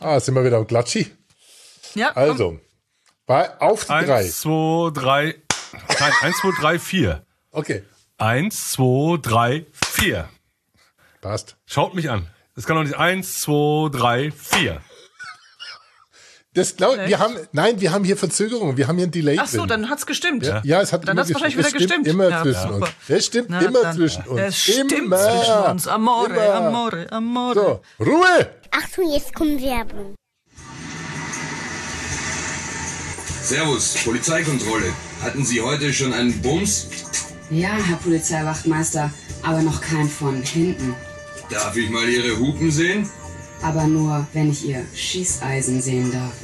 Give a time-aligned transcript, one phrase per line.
[0.00, 1.10] Ah, sind wir wieder am Glatschi?
[1.94, 2.12] Ja.
[2.12, 2.60] Also,
[3.26, 4.16] bei, auf die drei.
[4.20, 5.34] Eins, zwei, drei.
[6.00, 7.26] Nein, eins, zwei, drei, vier.
[7.50, 7.82] Okay,
[8.18, 10.28] Eins, zwei, drei, vier.
[11.20, 11.56] passt.
[11.66, 12.28] Schaut mich an.
[12.54, 12.96] Das kann doch nicht.
[12.96, 14.82] Eins, zwei, drei, vier.
[16.54, 19.46] Das glaub, wir haben, nein, wir haben hier Verzögerung, wir haben hier ein Delay Ach
[19.46, 19.68] so, drin.
[19.68, 20.46] dann hat's gestimmt.
[20.46, 22.06] Ja, ja, es hat Dann immer hat's wahrscheinlich wieder Es stimmt gestimmt.
[22.06, 22.74] Immer Ja, zwischen super.
[22.86, 22.88] uns.
[23.08, 23.96] Es stimmt Na, immer dann.
[23.96, 24.40] zwischen uns.
[24.40, 25.18] Es stimmt immer.
[25.18, 25.86] zwischen uns.
[25.88, 26.54] Amore, immer.
[26.54, 27.54] amore, amore.
[27.98, 28.50] So, Ruhe!
[28.70, 30.14] Achtung, jetzt kommt Werbung.
[33.42, 34.92] Servus, Polizeikontrolle.
[35.22, 36.88] Hatten Sie heute schon einen Bums?
[37.50, 39.10] Ja, Herr Polizeiwachtmeister,
[39.42, 40.94] aber noch kein von hinten.
[41.50, 43.08] Darf ich mal Ihre Hupen sehen?
[43.62, 46.34] Aber nur, wenn ich Ihr Schießeisen sehen darf.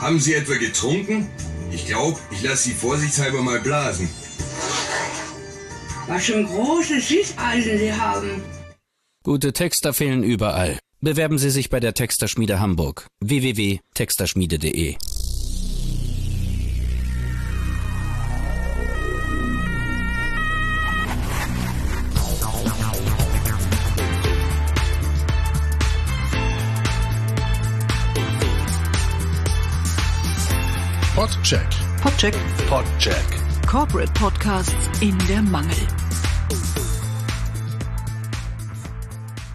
[0.00, 1.28] Haben Sie etwa getrunken?
[1.72, 4.08] Ich glaube, ich lasse Sie vorsichtshalber mal blasen.
[6.06, 8.42] Was für ein großes Schießeisen Sie haben.
[9.24, 10.78] Gute Texter fehlen überall.
[11.00, 13.06] Bewerben Sie sich bei der Texterschmiede Hamburg.
[13.20, 14.96] www.texterschmiede.de
[31.28, 31.68] Podcheck.
[32.00, 32.34] Podcheck.
[32.68, 33.66] Podcheck.
[33.66, 35.76] Corporate Podcasts in der Mangel.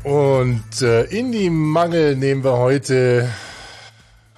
[0.04, 3.28] Und äh, in die Mangel nehmen wir heute.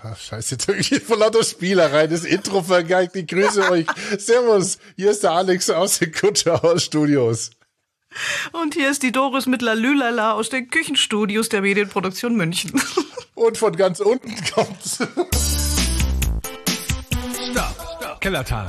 [0.01, 3.17] Ach, scheiße, jetzt irgendwie von lauter Spielerei das Intro vergeigt.
[3.17, 3.85] Ich grüße euch.
[4.17, 7.51] Servus, hier ist der Alex aus den Kutscherhaus Studios.
[8.53, 12.81] Und hier ist die Doris mit Lalülala aus den Küchenstudios der Medienproduktion München.
[13.33, 14.99] Und von ganz unten kommt's.
[18.25, 18.65] Kellertal.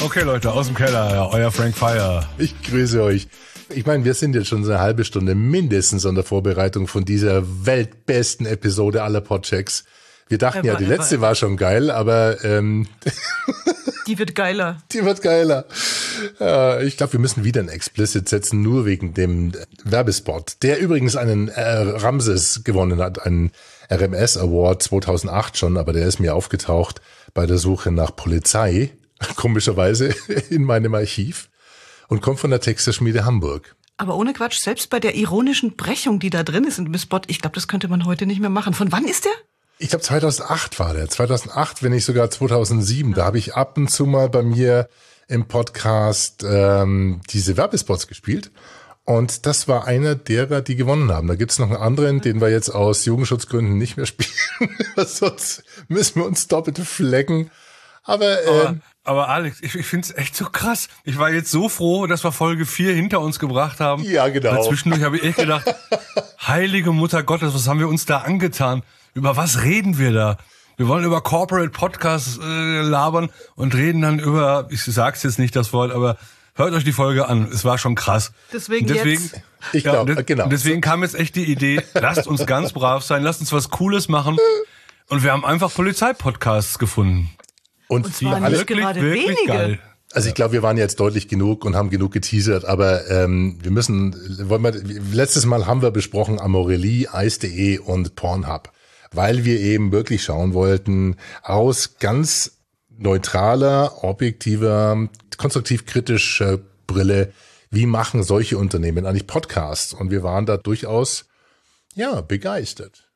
[0.00, 2.24] Okay, Leute, aus dem Keller, ja, euer Frank Fire.
[2.38, 3.26] Ich grüße euch.
[3.70, 7.04] Ich meine, wir sind jetzt schon so eine halbe Stunde mindestens an der Vorbereitung von
[7.04, 9.82] dieser weltbesten Episode aller Podchecks.
[10.28, 11.26] Wir dachten ja, Ever, die ever, letzte ever.
[11.26, 12.86] war schon geil, aber ähm,
[14.08, 14.78] Die wird geiler.
[14.92, 15.66] die wird geiler.
[16.40, 19.52] Ja, ich glaube, wir müssen wieder ein Explicit setzen, nur wegen dem
[19.84, 23.52] Werbespot, der übrigens einen äh, Ramses gewonnen hat, einen
[23.90, 27.02] RMS Award 2008 schon, aber der ist mir aufgetaucht
[27.34, 28.92] bei der Suche nach Polizei,
[29.36, 30.14] komischerweise
[30.50, 31.50] in meinem Archiv
[32.08, 33.76] und kommt von der Texterschmiede Hamburg.
[33.98, 37.20] Aber ohne Quatsch, selbst bei der ironischen Brechung, die da drin ist in dem Spot,
[37.26, 38.72] ich glaube, das könnte man heute nicht mehr machen.
[38.72, 39.32] Von wann ist der?
[39.80, 41.08] Ich glaube 2008 war der.
[41.08, 43.14] 2008, wenn nicht sogar 2007.
[43.14, 44.88] Da habe ich ab und zu mal bei mir
[45.28, 48.50] im Podcast ähm, diese Werbespots gespielt.
[49.04, 51.28] Und das war einer derer, die gewonnen haben.
[51.28, 54.76] Da gibt's noch einen anderen, den wir jetzt aus Jugendschutzgründen nicht mehr spielen.
[54.96, 57.50] Sonst müssen wir uns doppelt flecken.
[58.02, 60.88] Aber, Aber, ähm, aber Alex, ich, ich finde es echt so krass.
[61.04, 64.02] Ich war jetzt so froh, dass wir Folge 4 hinter uns gebracht haben.
[64.02, 64.66] Ja, genau.
[64.66, 65.72] Zwischendurch habe ich echt gedacht,
[66.46, 68.82] heilige Mutter Gottes, was haben wir uns da angetan?
[69.18, 70.36] Über was reden wir da?
[70.76, 75.56] Wir wollen über Corporate Podcasts äh, labern und reden dann über, ich sag's jetzt nicht
[75.56, 76.16] das Wort, aber
[76.54, 77.48] hört euch die Folge an.
[77.52, 78.30] Es war schon krass.
[78.52, 79.40] Deswegen deswegen, jetzt.
[79.72, 80.46] Ich glaub, und des- genau.
[80.46, 84.08] Deswegen kam jetzt echt die Idee, lasst uns ganz brav sein, lasst uns was Cooles
[84.08, 84.36] machen.
[85.08, 87.28] Und wir haben einfach Polizeipodcasts gefunden.
[87.88, 89.80] und, Und die zwar alle, nicht gerade wenige.
[90.12, 93.72] Also ich glaube, wir waren jetzt deutlich genug und haben genug geteasert, aber ähm, wir
[93.72, 94.14] müssen,
[94.48, 94.72] wollen wir,
[95.12, 98.70] letztes Mal haben wir besprochen Amorelie, Ice.de und Pornhub,
[99.12, 102.58] weil wir eben wirklich schauen wollten, aus ganz
[102.96, 107.32] neutraler, objektiver, konstruktiv kritischer Brille,
[107.70, 109.92] wie machen solche Unternehmen eigentlich Podcasts?
[109.92, 111.26] Und wir waren da durchaus,
[111.94, 113.08] ja, begeistert.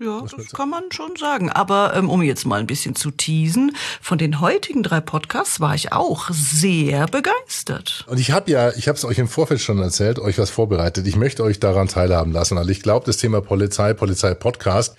[0.00, 1.50] Ja, das kann man schon sagen.
[1.50, 5.74] Aber ähm, um jetzt mal ein bisschen zu teasen, von den heutigen drei Podcasts war
[5.74, 8.04] ich auch sehr begeistert.
[8.08, 11.06] Und ich habe ja, ich habe es euch im Vorfeld schon erzählt, euch was vorbereitet.
[11.08, 12.58] Ich möchte euch daran teilhaben lassen.
[12.58, 14.96] Also ich glaube, das Thema Polizei, Polizei-Podcast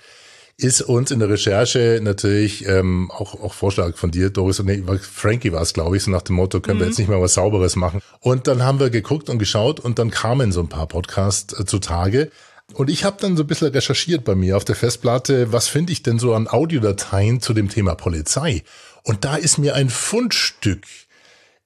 [0.60, 4.82] ist uns in der Recherche natürlich ähm, auch, auch Vorschlag von dir, Doris, und nee,
[5.00, 7.34] Frankie war es, glaube ich, so nach dem Motto, können wir jetzt nicht mal was
[7.34, 8.02] Sauberes machen.
[8.18, 11.64] Und dann haben wir geguckt und geschaut und dann kamen so ein paar Podcasts äh,
[11.64, 12.32] zutage.
[12.74, 15.92] Und ich habe dann so ein bisschen recherchiert bei mir auf der Festplatte, was finde
[15.92, 18.64] ich denn so an Audiodateien zu dem Thema Polizei?
[19.04, 20.82] Und da ist mir ein Fundstück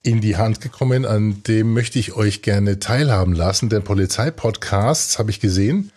[0.02, 3.70] in die Hand gekommen, an dem möchte ich euch gerne teilhaben lassen.
[3.70, 5.92] Denn Polizeipodcasts, habe ich gesehen,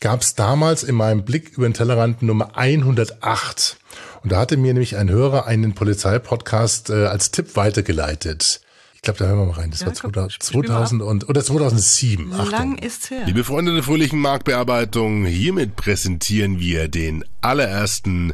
[0.00, 3.78] gab es damals in meinem Blick über den Tellerrand Nummer 108.
[4.22, 8.60] Und da hatte mir nämlich ein Hörer einen Polizeipodcast äh, als Tipp weitergeleitet.
[8.94, 9.70] Ich glaube, da hören wir mal rein.
[9.70, 12.32] Das Ja, war komm, 2000, spiel mal 2000 und, oder 2007.
[12.32, 12.50] Achtung.
[12.50, 13.24] Lang ist's her.
[13.26, 18.32] Liebe Freunde der fröhlichen Marktbearbeitung, hiermit präsentieren wir den allerersten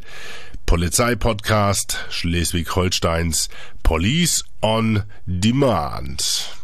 [0.66, 3.50] Polizeipodcast Schleswig-Holsteins
[3.82, 6.56] Police on Demand.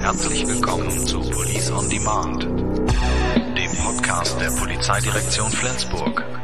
[0.00, 6.39] Herzlich willkommen zu Police on Demand, dem Podcast der Polizeidirektion Flensburg.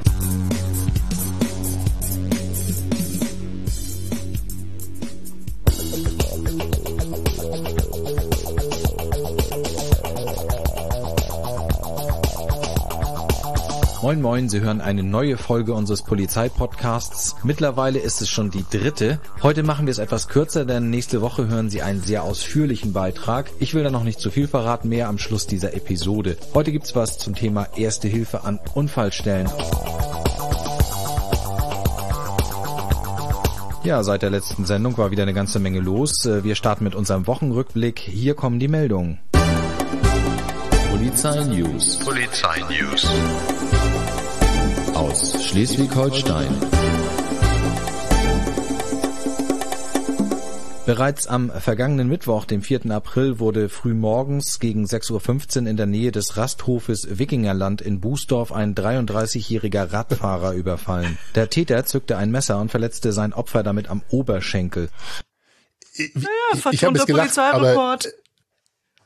[14.07, 17.35] Moin Moin, Sie hören eine neue Folge unseres Polizeipodcasts.
[17.43, 19.19] Mittlerweile ist es schon die dritte.
[19.43, 23.51] Heute machen wir es etwas kürzer, denn nächste Woche hören Sie einen sehr ausführlichen Beitrag.
[23.59, 26.37] Ich will da noch nicht zu viel verraten, mehr am Schluss dieser Episode.
[26.55, 29.51] Heute gibt's was zum Thema Erste Hilfe an Unfallstellen.
[33.83, 36.13] Ja, seit der letzten Sendung war wieder eine ganze Menge los.
[36.25, 37.99] Wir starten mit unserem Wochenrückblick.
[37.99, 39.19] Hier kommen die Meldungen.
[40.93, 41.99] Polizei News.
[42.05, 43.05] Polizei News
[44.97, 46.49] aus Schleswig-Holstein.
[50.87, 52.91] Bereits am vergangenen Mittwoch, dem 4.
[52.91, 58.75] April, wurde frühmorgens gegen 6.15 Uhr in der Nähe des Rasthofes Wikingerland in Bußdorf ein
[58.75, 61.19] 33-jähriger Radfahrer überfallen.
[61.35, 64.89] Der Täter zückte ein Messer und verletzte sein Opfer damit am Oberschenkel.
[65.93, 67.99] Ich, ja, ich habe es gelacht, aber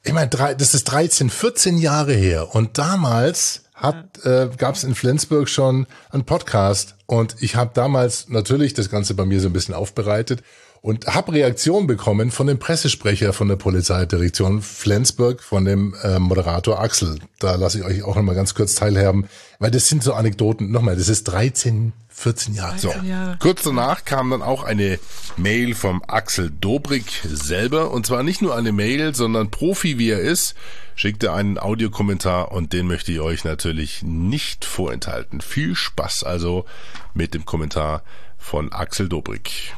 [0.02, 4.94] ich meine, das ist 13, 14 Jahre her und damals hat, äh, gab es in
[4.94, 9.52] Flensburg schon einen Podcast und ich habe damals natürlich das Ganze bei mir so ein
[9.52, 10.42] bisschen aufbereitet
[10.82, 16.80] und habe Reaktionen bekommen von dem Pressesprecher von der Polizeidirektion Flensburg, von dem äh, Moderator
[16.80, 17.18] Axel.
[17.38, 19.28] Da lasse ich euch auch noch mal ganz kurz teilhaben,
[19.58, 20.70] weil das sind so Anekdoten.
[20.70, 22.78] Nochmal, das ist 13, 14 Jahre.
[22.78, 22.92] So,
[23.38, 24.98] kurz danach kam dann auch eine
[25.38, 30.20] Mail vom Axel Dobrik selber und zwar nicht nur eine Mail, sondern Profi wie er
[30.20, 30.54] ist,
[30.96, 35.40] schickte einen Audiokommentar und den möchte ich euch natürlich nicht vorenthalten.
[35.40, 36.66] Viel Spaß also
[37.14, 38.02] mit dem Kommentar
[38.36, 39.74] von Axel Dobrik.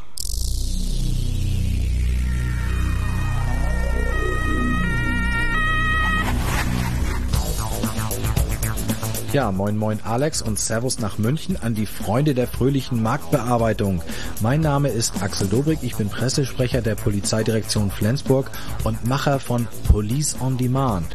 [9.33, 14.03] Ja, moin moin Alex und Servus nach München an die Freunde der fröhlichen Marktbearbeitung.
[14.43, 18.51] Mein Name ist Axel Dobrik, ich bin Pressesprecher der Polizeidirektion Flensburg
[18.85, 21.07] und Macher von Police on Demand.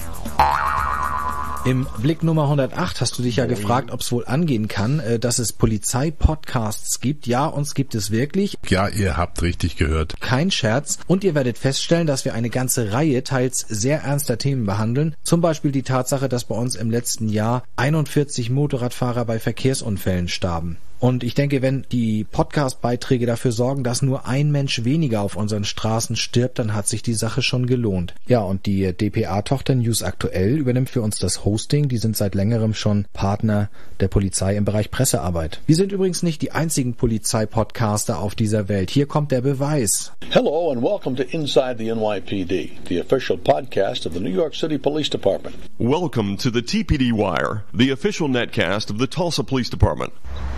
[1.67, 5.19] Im Blick Nummer 108 hast du dich ja gefragt, ob es wohl angehen kann, äh,
[5.19, 7.27] dass es Polizeipodcasts gibt.
[7.27, 8.57] Ja, uns gibt es wirklich.
[8.69, 10.17] Ja, ihr habt richtig gehört.
[10.21, 10.97] Kein Scherz.
[11.07, 15.13] Und ihr werdet feststellen, dass wir eine ganze Reihe teils sehr ernster Themen behandeln.
[15.23, 20.77] Zum Beispiel die Tatsache, dass bei uns im letzten Jahr 41 Motorradfahrer bei Verkehrsunfällen starben.
[20.99, 25.63] Und ich denke, wenn die Podcast-Beiträge dafür sorgen, dass nur ein Mensch weniger auf unseren
[25.63, 28.15] Straßen stirbt, dann hat sich die Sache schon gelohnt.
[28.25, 31.87] Ja, und die DPA-Tochter News Aktuell übernimmt für uns das Hosting.
[31.87, 35.61] Die sind seit längerem schon Partner der Polizei im Bereich Pressearbeit.
[35.67, 38.89] Wir sind übrigens nicht die einzigen Polizei-Podcaster auf dieser Welt.
[38.89, 40.13] Hier kommt der Beweis.
[40.31, 44.79] Hello and welcome to Inside the NYPD, the official podcast of the New York City
[44.79, 45.55] Police Department.
[45.77, 50.11] Welcome to the TPD Wire, the official netcast of the Tulsa Police Department.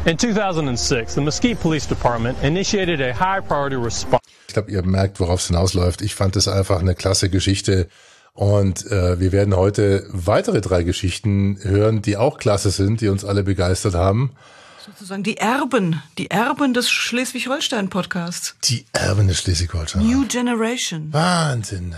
[0.06, 4.22] In 2006, the Mesquite Police Department initiated a high priority response.
[4.48, 6.02] Ich glaube, ihr merkt, worauf es hinausläuft.
[6.02, 7.88] Ich fand es einfach eine klasse Geschichte.
[8.34, 13.26] Und äh, wir werden heute weitere drei Geschichten hören, die auch klasse sind, die uns
[13.26, 14.32] alle begeistert haben.
[14.86, 18.56] Sozusagen die Erben, die Erben des Schleswig-Holstein-Podcasts.
[18.64, 20.08] Die Erben des Schleswig-Holstein.
[20.08, 21.12] New Generation.
[21.12, 21.96] Wahnsinn.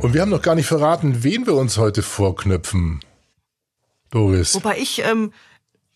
[0.00, 3.00] Und wir haben noch gar nicht verraten, wen wir uns heute vorknüpfen.
[4.10, 4.54] Doris.
[4.54, 5.32] Wobei ich, ähm,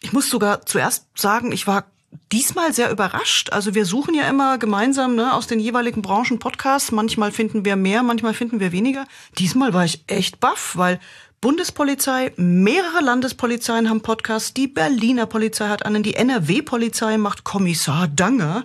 [0.00, 1.84] ich muss sogar zuerst sagen, ich war
[2.30, 3.50] diesmal sehr überrascht.
[3.50, 6.92] Also wir suchen ja immer gemeinsam ne, aus den jeweiligen Branchen Podcasts.
[6.92, 9.06] Manchmal finden wir mehr, manchmal finden wir weniger.
[9.38, 11.00] Diesmal war ich echt baff, weil
[11.42, 18.64] Bundespolizei, mehrere Landespolizeien haben Podcasts, die Berliner Polizei hat einen, die NRW-Polizei macht Kommissar Danger,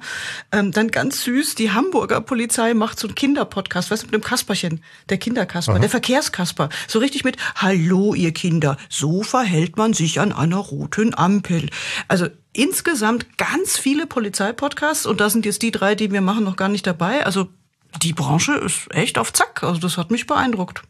[0.52, 4.22] ähm, dann ganz süß, die Hamburger Polizei macht so einen Kinderpodcast, weißt du, mit dem
[4.22, 10.20] Kasperchen, der Kinderkasper, der Verkehrskasper, so richtig mit Hallo ihr Kinder, so verhält man sich
[10.20, 11.72] an einer roten Ampel.
[12.08, 16.58] Also insgesamt ganz viele Polizeipodcasts und da sind jetzt die drei, die wir machen, noch
[16.58, 17.26] gar nicht dabei.
[17.26, 17.48] Also
[18.04, 20.84] die Branche ist echt auf Zack, also das hat mich beeindruckt.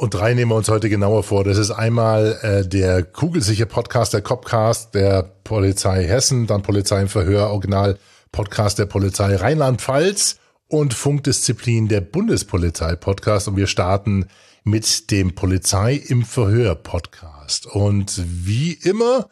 [0.00, 1.44] Und drei nehmen wir uns heute genauer vor.
[1.44, 7.08] Das ist einmal äh, der kugelsicher Podcast, der Copcast der Polizei Hessen, dann Polizei im
[7.08, 7.98] Verhör, Original
[8.32, 10.38] Podcast der Polizei Rheinland-Pfalz
[10.68, 13.48] und Funkdisziplin der Bundespolizei Podcast.
[13.48, 14.28] Und wir starten
[14.64, 17.66] mit dem Polizei im Verhör Podcast.
[17.66, 19.28] Und wie immer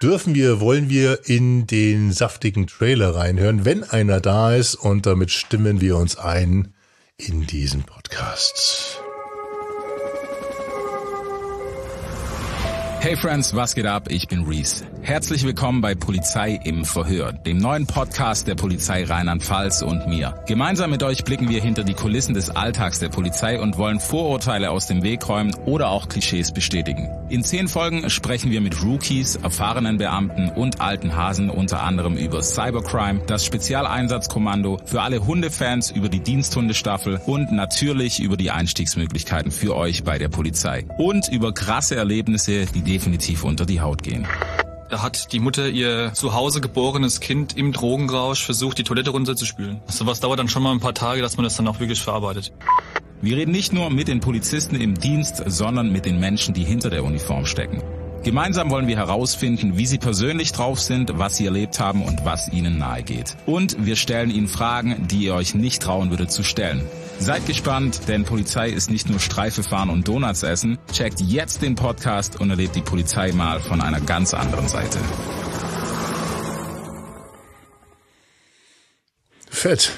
[0.00, 4.76] dürfen wir, wollen wir in den saftigen Trailer reinhören, wenn einer da ist.
[4.76, 6.72] Und damit stimmen wir uns ein
[7.16, 9.03] in diesen Podcast.
[13.04, 14.04] Hey Friends, was geht ab?
[14.08, 14.86] Ich bin Reese.
[15.02, 20.42] Herzlich willkommen bei Polizei im Verhör, dem neuen Podcast der Polizei Rheinland-Pfalz und mir.
[20.46, 24.70] Gemeinsam mit euch blicken wir hinter die Kulissen des Alltags der Polizei und wollen Vorurteile
[24.70, 27.10] aus dem Weg räumen oder auch Klischees bestätigen.
[27.28, 32.42] In zehn Folgen sprechen wir mit Rookies, erfahrenen Beamten und alten Hasen unter anderem über
[32.42, 39.76] Cybercrime, das Spezialeinsatzkommando, für alle Hundefans über die Diensthundestaffel und natürlich über die Einstiegsmöglichkeiten für
[39.76, 40.86] euch bei der Polizei.
[40.96, 44.24] Und über krasse Erlebnisse, die definitiv unter die Haut gehen.
[44.88, 49.80] Da hat die Mutter ihr zu Hause geborenes Kind im Drogenrausch versucht, die Toilette runterzuspülen.
[49.88, 52.52] Sowas dauert dann schon mal ein paar Tage, dass man das dann auch wirklich verarbeitet.
[53.20, 56.90] Wir reden nicht nur mit den Polizisten im Dienst, sondern mit den Menschen, die hinter
[56.90, 57.82] der Uniform stecken.
[58.24, 62.48] Gemeinsam wollen wir herausfinden, wie sie persönlich drauf sind, was sie erlebt haben und was
[62.48, 63.36] ihnen nahe geht.
[63.44, 66.88] Und wir stellen ihnen Fragen, die ihr euch nicht trauen würdet zu stellen.
[67.18, 70.78] Seid gespannt, denn Polizei ist nicht nur Streife fahren und Donuts essen.
[70.90, 74.98] Checkt jetzt den Podcast und erlebt die Polizei mal von einer ganz anderen Seite.
[79.50, 79.92] Fett.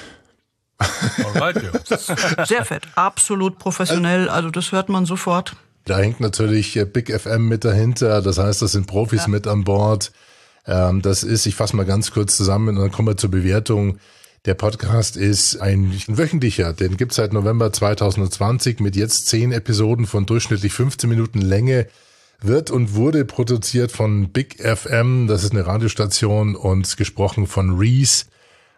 [2.45, 5.55] Sehr fett, absolut professionell, also das hört man sofort.
[5.87, 8.21] Da hängt natürlich äh, Big FM mit dahinter.
[8.21, 9.27] Das heißt, das sind Profis ja.
[9.29, 10.11] mit an Bord.
[10.65, 13.97] Ähm, das ist, ich fasse mal ganz kurz zusammen und dann kommen wir zur Bewertung.
[14.45, 20.25] Der Podcast ist ein wöchentlicher, den gibt's seit November 2020 mit jetzt zehn Episoden von
[20.25, 21.87] durchschnittlich 15 Minuten Länge.
[22.39, 28.25] Wird und wurde produziert von Big FM, das ist eine Radiostation und gesprochen von Reese.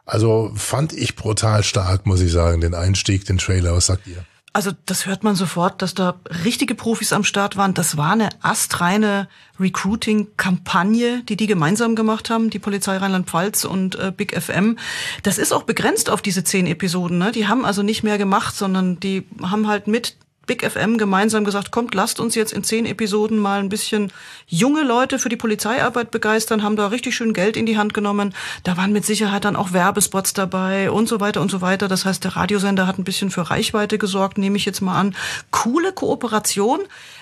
[0.06, 3.76] Also fand ich brutal stark, muss ich sagen, den Einstieg, den Trailer.
[3.76, 4.24] Was sagt ihr?
[4.52, 7.76] Also das hört man sofort, dass da richtige Profis am Start waren.
[7.76, 9.28] Das war eine astreine
[9.60, 14.78] Recruiting-Kampagne, die die gemeinsam gemacht haben, die Polizei Rheinland-Pfalz und äh, Big FM.
[15.22, 17.20] Das ist auch begrenzt auf diese zehn Episoden.
[17.20, 17.32] Ne?
[17.32, 20.16] Die haben also nicht mehr gemacht, sondern die haben halt mit
[20.50, 24.12] Big FM gemeinsam gesagt, kommt, lasst uns jetzt in zehn Episoden mal ein bisschen
[24.48, 28.34] junge Leute für die Polizeiarbeit begeistern, haben da richtig schön Geld in die Hand genommen.
[28.64, 31.88] Da waren mit Sicherheit dann auch Werbespots dabei und so weiter und so weiter.
[31.88, 35.16] Das heißt, der Radiosender hat ein bisschen für Reichweite gesorgt, nehme ich jetzt mal an.
[35.52, 36.80] Coole Kooperation.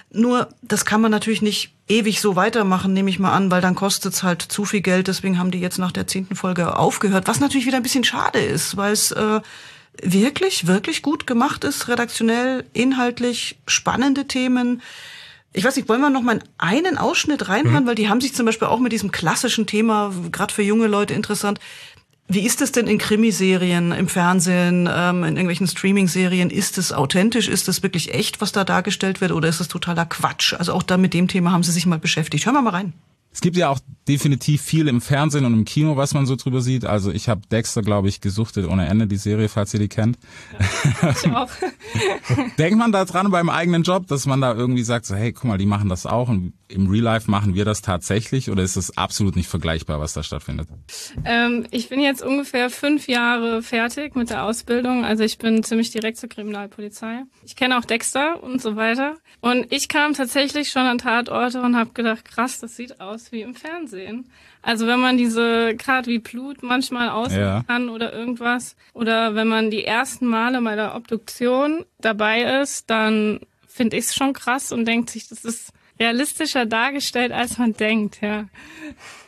[0.10, 3.76] Nur, das kann man natürlich nicht ewig so weitermachen, nehme ich mal an, weil dann
[3.76, 5.10] kostet es halt zu viel Geld.
[5.10, 8.40] Deswegen haben die jetzt nach der zehnten Folge aufgehört, was natürlich wieder ein bisschen schade
[8.40, 9.42] ist, weil es äh,
[10.02, 14.82] wirklich, wirklich gut gemacht ist, redaktionell, inhaltlich, spannende Themen.
[15.54, 17.88] Ich weiß nicht, wollen wir noch mal einen Ausschnitt reinhören, mhm.
[17.88, 21.14] weil die haben sich zum Beispiel auch mit diesem klassischen Thema, gerade für junge Leute
[21.14, 21.60] interessant.
[22.30, 26.50] Wie ist es denn in Krimiserien, im Fernsehen, ähm, in irgendwelchen Streaming-Serien?
[26.50, 27.48] Ist es authentisch?
[27.48, 29.32] Ist es wirklich echt, was da dargestellt wird?
[29.32, 30.54] Oder ist es totaler Quatsch?
[30.54, 32.46] Also auch da mit dem Thema haben sie sich mal beschäftigt.
[32.46, 32.94] Hören wir mal rein.
[33.38, 33.78] Es gibt ja auch
[34.08, 36.86] definitiv viel im Fernsehen und im Kino, was man so drüber sieht.
[36.86, 40.18] Also ich habe Dexter, glaube ich, gesuchtet ohne Ende, die Serie, falls ihr die kennt.
[41.04, 41.50] Ja, ich auch.
[42.58, 45.44] Denkt man da dran beim eigenen Job, dass man da irgendwie sagt, so, hey, guck
[45.44, 48.76] mal, die machen das auch und im Real Life machen wir das tatsächlich oder ist
[48.76, 50.68] es absolut nicht vergleichbar, was da stattfindet?
[51.24, 55.06] Ähm, ich bin jetzt ungefähr fünf Jahre fertig mit der Ausbildung.
[55.06, 57.24] Also ich bin ziemlich direkt zur Kriminalpolizei.
[57.46, 59.16] Ich kenne auch Dexter und so weiter.
[59.42, 63.42] Und ich kam tatsächlich schon an Tatorte und habe gedacht, krass, das sieht aus wie
[63.42, 64.30] im Fernsehen.
[64.62, 67.64] Also wenn man diese gerade wie Blut manchmal aussehen ja.
[67.64, 73.40] kann oder irgendwas oder wenn man die ersten Male bei der Obduktion dabei ist, dann
[73.68, 78.22] finde ich es schon krass und denkt sich, das ist realistischer dargestellt, als man denkt,
[78.22, 78.48] ja.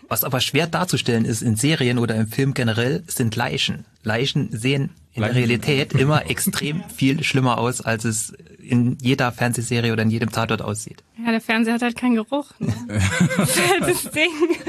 [0.08, 3.86] Was aber schwer darzustellen ist in Serien oder im Film generell, sind Leichen.
[4.04, 8.34] Leichen sehen in der Realität immer extrem viel schlimmer aus, als es
[8.70, 11.04] in jeder Fernsehserie oder in jedem Tatort aussieht.
[11.24, 12.52] Ja, der Fernseher hat halt keinen Geruch.
[12.60, 12.74] Ne?
[13.80, 14.32] das Ding.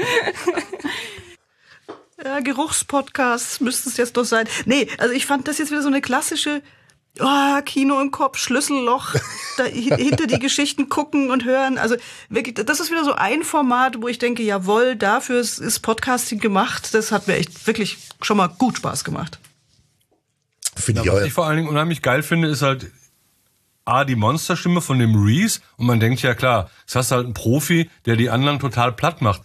[2.23, 4.47] Ja, Geruchspodcasts müsste es jetzt doch sein.
[4.65, 6.61] Nee, also ich fand das jetzt wieder so eine klassische
[7.19, 9.15] oh, Kino im Kopf, Schlüsselloch,
[9.57, 11.77] da, hinter die Geschichten gucken und hören.
[11.77, 11.95] Also
[12.29, 16.39] wirklich, das ist wieder so ein Format, wo ich denke, jawohl, dafür ist, ist Podcasting
[16.39, 16.93] gemacht.
[16.93, 19.39] Das hat mir echt wirklich schon mal gut Spaß gemacht.
[20.75, 22.91] Finde ja, ich was ich vor allen Dingen unheimlich geil finde, ist halt
[23.85, 27.33] A, die Monsterstimme von dem Reese und man denkt ja klar, es hast halt einen
[27.33, 29.41] Profi, der die anderen total platt macht.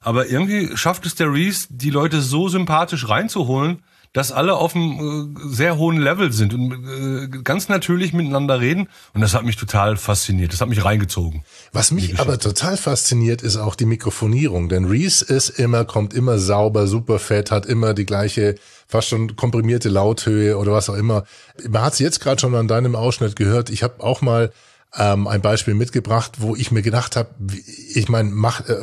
[0.00, 3.82] Aber irgendwie schafft es der Reese, die Leute so sympathisch reinzuholen,
[4.14, 8.88] dass alle auf einem äh, sehr hohen Level sind und äh, ganz natürlich miteinander reden.
[9.12, 10.52] Und das hat mich total fasziniert.
[10.52, 11.44] Das hat mich reingezogen.
[11.72, 14.68] Was mich aber total fasziniert, ist auch die Mikrofonierung.
[14.68, 18.54] Denn Reese ist immer, kommt immer sauber, super fett, hat immer die gleiche,
[18.86, 21.24] fast schon komprimierte Lauthöhe oder was auch immer.
[21.68, 23.68] Man hat es jetzt gerade schon an deinem Ausschnitt gehört.
[23.68, 24.52] Ich habe auch mal
[24.96, 27.30] ähm, ein Beispiel mitgebracht, wo ich mir gedacht habe,
[27.94, 28.76] ich meine, mach, äh,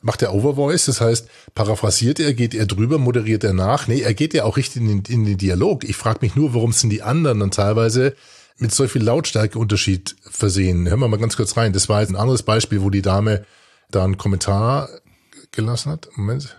[0.00, 3.88] macht er Overvoice, das heißt, paraphrasiert er, geht er drüber, moderiert er nach?
[3.88, 5.84] Nee, er geht ja auch richtig in den, in den Dialog.
[5.84, 8.14] Ich frage mich nur, warum sind die anderen dann teilweise
[8.58, 10.88] mit so viel Lautstärkeunterschied versehen?
[10.88, 11.72] Hören wir mal ganz kurz rein.
[11.72, 13.44] Das war jetzt ein anderes Beispiel, wo die Dame
[13.90, 14.88] da einen Kommentar
[15.50, 16.08] gelassen hat.
[16.16, 16.56] Moment.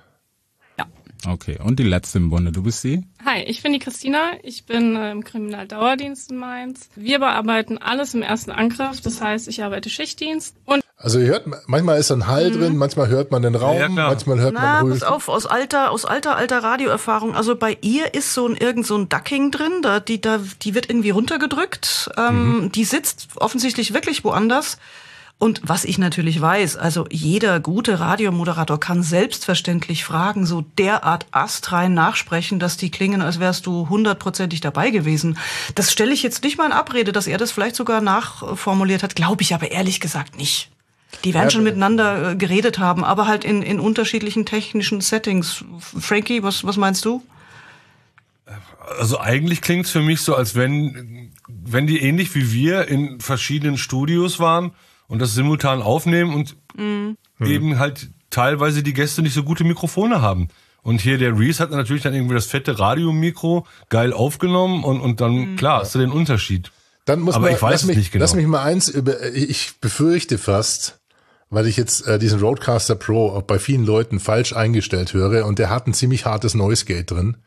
[1.28, 3.04] Okay, und die letzte im Bunde, du bist sie?
[3.26, 4.32] Hi, ich bin die Christina.
[4.44, 6.90] Ich bin äh, im Kriminaldauerdienst in Mainz.
[6.96, 9.02] Wir bearbeiten alles im ersten Angriff.
[9.02, 13.08] Das heißt, ich arbeite Schichtdienst und Also ihr hört, manchmal ist ein Hall drin, manchmal
[13.08, 15.04] hört man den Raum, Ja, manchmal hört Na, man pass ruhig.
[15.06, 17.36] auf, aus alter, aus alter, alter Radioerfahrung.
[17.36, 20.76] Also bei ihr ist so ein irgend so ein Ducking drin, da, die, da, die
[20.76, 22.12] wird irgendwie runtergedrückt.
[22.18, 24.78] Ähm, Die sitzt offensichtlich wirklich woanders.
[25.38, 31.94] Und was ich natürlich weiß, also jeder gute Radiomoderator kann selbstverständlich Fragen so derart astrein
[31.94, 35.38] nachsprechen, dass die klingen, als wärst du hundertprozentig dabei gewesen.
[35.76, 39.16] Das stelle ich jetzt nicht mal in Abrede, dass er das vielleicht sogar nachformuliert hat,
[39.16, 40.70] glaube ich aber ehrlich gesagt nicht.
[41.24, 45.64] Die werden Ja, schon miteinander äh, geredet haben, aber halt in, in unterschiedlichen technischen Settings.
[45.80, 47.24] Frankie, was, was meinst du?
[49.00, 53.20] Also eigentlich klingt es für mich so, als wenn, wenn die ähnlich wie wir in
[53.20, 54.72] verschiedenen Studios waren
[55.08, 57.18] und das simultan aufnehmen und Mhm.
[57.44, 60.48] eben halt teilweise die Gäste nicht so gute Mikrofone haben.
[60.82, 65.20] Und hier der Reese hat natürlich dann irgendwie das fette Radiomikro geil aufgenommen und, und
[65.20, 65.56] dann, Mhm.
[65.58, 66.72] klar, hast du den Unterschied.
[67.06, 68.24] Dann muss Aber man, ich weiß lass es mich, nicht genau.
[68.24, 70.99] Lass mich mal eins über, ich befürchte fast,
[71.50, 75.60] weil ich jetzt äh, diesen Roadcaster Pro auch bei vielen Leuten falsch eingestellt höre und
[75.60, 77.38] der hat ein ziemlich hartes Noise Gate drin.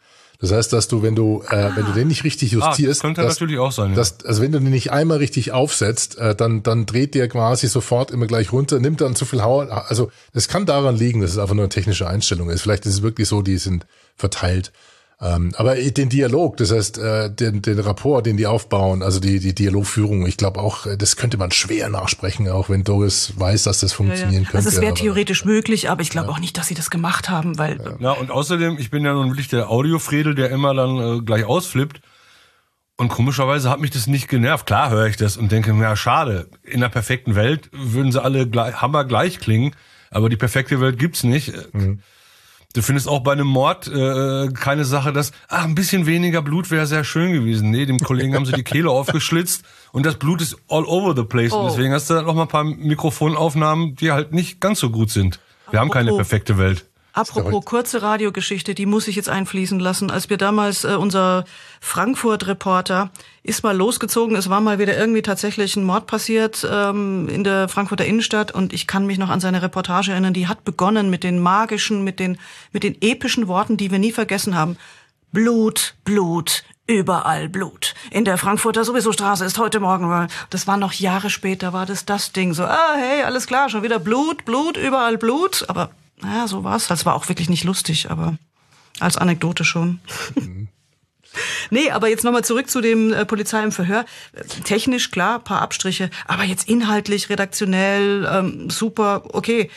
[0.41, 3.23] Das heißt, dass du, wenn du, äh, wenn du den nicht richtig Ah, justierst, könnte
[3.23, 3.97] dass, natürlich auch sein, ja.
[3.97, 7.69] dass, also wenn du den nicht einmal richtig aufsetzt, äh, dann, dann dreht der quasi
[7.69, 9.87] sofort immer gleich runter, nimmt dann zu viel Hauer.
[9.89, 12.63] Also das kann daran liegen, dass es einfach nur eine technische Einstellung ist.
[12.63, 14.73] Vielleicht ist es wirklich so, die sind verteilt.
[15.23, 19.39] Ähm, aber den Dialog, das heißt, äh, den, den Rapport, den die aufbauen, also die,
[19.39, 23.63] die Dialogführung, ich glaube auch, äh, das könnte man schwer nachsprechen, auch wenn Doris weiß,
[23.63, 24.57] dass das funktionieren könnte.
[24.57, 27.57] Also es wäre theoretisch möglich, aber ich glaube auch nicht, dass sie das gemacht haben,
[27.57, 31.21] weil Ja, und außerdem, ich bin ja nun wirklich der Audiofredel, der immer dann äh,
[31.21, 32.01] gleich ausflippt.
[32.97, 34.67] Und komischerweise hat mich das nicht genervt.
[34.67, 38.49] Klar höre ich das und denke, na schade, in der perfekten Welt würden sie alle
[38.49, 39.75] gleich, hammer gleich klingen,
[40.11, 41.53] aber die perfekte Welt gibt's nicht.
[42.75, 46.71] Du findest auch bei einem Mord äh, keine Sache, dass ah, ein bisschen weniger Blut
[46.71, 47.71] wäre sehr schön gewesen.
[47.71, 51.25] Nee, dem Kollegen haben sie die Kehle aufgeschlitzt und das Blut ist all over the
[51.25, 51.53] place.
[51.53, 51.61] Oh.
[51.61, 55.11] Und deswegen hast du noch mal ein paar Mikrofonaufnahmen, die halt nicht ganz so gut
[55.11, 55.39] sind.
[55.71, 56.87] Wir haben keine perfekte Welt.
[57.15, 60.11] Apropos kurze Radiogeschichte, die muss ich jetzt einfließen lassen.
[60.11, 61.45] Als wir damals, äh, unser
[61.81, 63.11] Frankfurt-Reporter
[63.43, 67.69] ist mal losgezogen, es war mal wieder irgendwie tatsächlich ein Mord passiert ähm, in der
[67.69, 71.23] Frankfurter Innenstadt und ich kann mich noch an seine Reportage erinnern, die hat begonnen mit
[71.23, 72.39] den magischen, mit den,
[72.73, 74.79] mit den epischen Worten, die wir nie vergessen haben.
[75.33, 77.95] Blut, Blut, überall Blut.
[78.11, 82.07] In der Frankfurter sowieso Straße ist heute Morgen, das war noch Jahre später, war das
[82.07, 85.67] das Ding so, ah, hey, alles klar, schon wieder Blut, Blut, überall Blut.
[85.69, 85.91] Aber
[86.23, 86.87] naja, so war's.
[86.87, 88.37] Das war auch wirklich nicht lustig, aber
[89.01, 90.01] als Anekdote schon.
[91.71, 94.05] Nee, aber jetzt nochmal zurück zu dem äh, Polizei im Verhör.
[94.65, 99.71] Technisch, klar, paar Abstriche, aber jetzt inhaltlich, redaktionell, ähm, super, okay.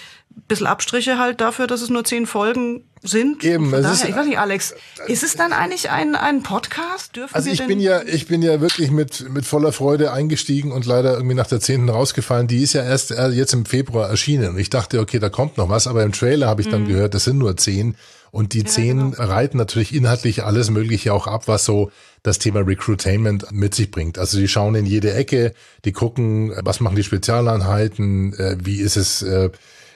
[0.48, 3.44] Bisschen Abstriche halt dafür, dass es nur zehn Folgen sind.
[3.44, 4.76] Eben, es daher, ist- ich weiß nicht, Alex,
[5.08, 7.16] ist es dann eigentlich ein, ein Podcast?
[7.16, 10.86] Dürfen Also ich bin ja, ich bin ja wirklich mit, mit voller Freude eingestiegen und
[10.86, 12.48] leider irgendwie nach der zehnten rausgefallen.
[12.48, 14.50] Die ist ja erst äh, jetzt im Februar erschienen.
[14.50, 16.88] Und ich dachte, okay, da kommt noch was, aber im Trailer habe ich dann Mhm.
[16.90, 17.96] gehört, das sind nur zehn.
[18.32, 19.24] Und die zehn genau.
[19.24, 21.90] reiten natürlich inhaltlich alles Mögliche auch ab, was so
[22.22, 24.18] das Thema Recruitainment mit sich bringt.
[24.20, 25.54] Also die schauen in jede Ecke,
[25.86, 29.50] die gucken, was machen die Spezialeinheiten, äh, wie ist es äh,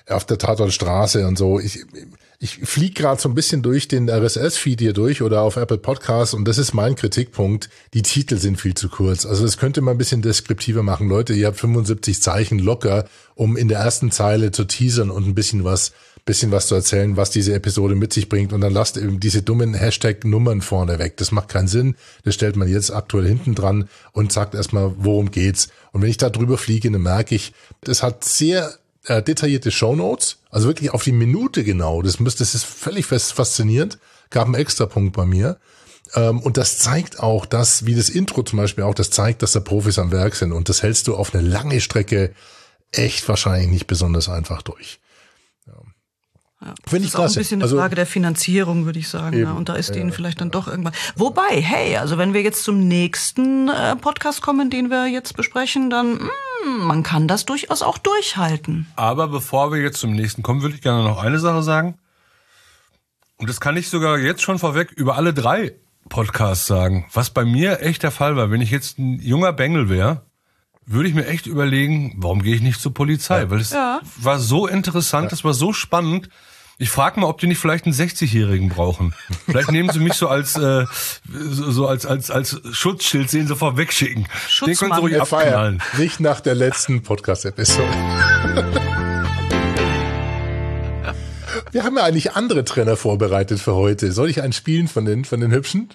[0.10, 1.60] auf der Tatortstraße und so.
[1.60, 1.86] Ich,
[2.40, 6.34] ich fliege gerade so ein bisschen durch den RSS-Feed hier durch oder auf Apple Podcasts
[6.34, 7.70] und das ist mein Kritikpunkt.
[7.94, 9.26] Die Titel sind viel zu kurz.
[9.26, 11.10] Also das könnte man ein bisschen deskriptiver machen.
[11.10, 15.36] Leute, ihr habt 75 Zeichen locker, um in der ersten Zeile zu teasern und ein
[15.36, 15.92] bisschen was,
[16.24, 18.54] bisschen was zu erzählen, was diese Episode mit sich bringt.
[18.54, 21.18] Und dann lasst eben diese dummen Hashtag-Nummern vorne weg.
[21.18, 21.96] Das macht keinen Sinn.
[22.24, 25.70] Das stellt man jetzt aktuell hinten dran und sagt erstmal, worum geht's.
[25.92, 28.78] Und wenn ich da drüber fliege, dann merke ich, das hat sehr
[29.10, 32.02] äh, detaillierte Shownotes, also wirklich auf die Minute genau.
[32.02, 33.98] Das müsste, das ist völlig faszinierend.
[34.30, 35.58] Gab einen extra Punkt bei mir.
[36.16, 39.54] Ähm, und das zeigt auch, dass, wie das Intro zum Beispiel auch, das zeigt, dass
[39.54, 40.52] da Profis am Werk sind.
[40.52, 42.34] Und das hältst du auf eine lange Strecke
[42.92, 45.00] echt wahrscheinlich nicht besonders einfach durch.
[46.62, 46.68] Ja.
[46.68, 49.34] Finde Das ich ist auch ein bisschen eine Also- Frage der Finanzierung, würde ich sagen.
[49.38, 49.52] Eben, Ja.
[49.54, 50.94] Und da ist ja, denen vielleicht dann doch irgendwann.
[51.16, 55.90] Wobei, hey, also wenn wir jetzt zum nächsten äh, Podcast kommen, den wir jetzt besprechen,
[55.90, 58.88] dann mm, man kann das durchaus auch durchhalten.
[58.98, 61.98] Aber bevor wir jetzt zum nächsten kommen, würde ich gerne noch eine Sache sagen.
[63.38, 65.76] Und das kann ich sogar jetzt schon vorweg über alle drei
[66.10, 67.06] Podcasts sagen.
[67.14, 70.24] Was bei mir echt der Fall war, wenn ich jetzt ein junger Bengel wäre,
[70.86, 73.50] würde ich mir echt überlegen, warum gehe ich nicht zur Polizei?
[73.50, 74.02] Weil es Ja.
[74.18, 76.30] war so interessant, das war so spannend.
[76.82, 79.14] Ich frage mal, ob die nicht vielleicht einen 60-Jährigen brauchen.
[79.46, 80.86] Vielleicht nehmen sie mich so als äh,
[81.28, 84.30] so als als als Schutzschild, sehen sofort wegschicken.
[84.66, 85.84] Den können sie ruhig abknallen.
[85.98, 87.84] nicht nach der letzten Podcast-Episode.
[91.72, 94.14] Wir haben ja eigentlich andere Trainer vorbereitet für heute.
[94.14, 95.90] Soll ich einen spielen von den, von den Hübschen?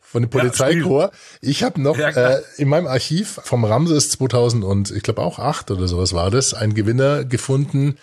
[0.00, 1.16] Von dem Polizeikorps.
[1.40, 5.38] ich habe noch Ja, äh, in meinem Archiv vom Ramses 2000 und ich glaube auch
[5.38, 7.96] acht oder sowas war das, einen Gewinner gefunden.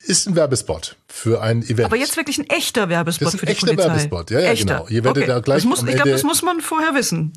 [0.00, 1.86] Ist ein Werbespot für ein Event.
[1.86, 3.86] Aber jetzt wirklich ein echter Werbespot Das ist ein für die echter Polizei.
[3.86, 4.30] Werbespot.
[4.30, 4.64] Ja, ja, echter.
[4.76, 4.88] genau.
[4.88, 5.32] Ihr werdet okay.
[5.32, 7.32] da gleich das muss, Ich glaube, das muss man vorher wissen.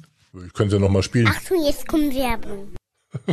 [0.45, 1.27] ich könnte ja noch mal spielen.
[1.27, 2.75] Achtung, jetzt kommt Werbung.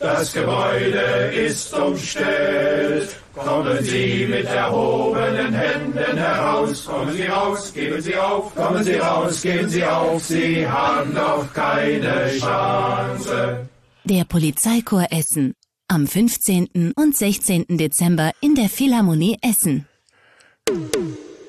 [0.00, 1.00] Das Gebäude
[1.34, 3.16] ist umstellt.
[3.34, 6.84] Kommen Sie mit erhobenen Händen heraus.
[6.86, 8.54] Kommen Sie raus, geben Sie auf.
[8.54, 10.24] Kommen Sie raus, geben Sie auf.
[10.24, 13.68] Sie haben doch keine Chance.
[14.04, 15.54] Der Polizeichor Essen.
[15.90, 16.92] Am 15.
[16.96, 17.64] und 16.
[17.70, 19.88] Dezember in der Philharmonie Essen.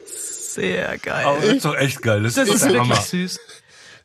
[0.05, 1.25] Sehr geil.
[1.25, 2.23] Aber das ist doch echt geil.
[2.23, 3.39] Das, Das ist ist wirklich süß.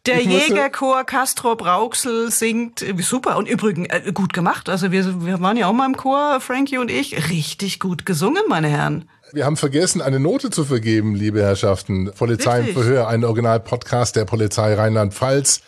[0.07, 4.69] Der Jägerchor Castro Brauxel singt äh, super und übrigens äh, gut gemacht.
[4.69, 7.31] Also wir, wir waren ja auch mal im Chor, Frankie und ich.
[7.31, 9.09] Richtig gut gesungen, meine Herren.
[9.33, 12.11] Wir haben vergessen, eine Note zu vergeben, liebe Herrschaften.
[12.19, 12.83] Polizei im Richtig.
[12.83, 15.63] Verhör, ein Original-Podcast der Polizei Rheinland-Pfalz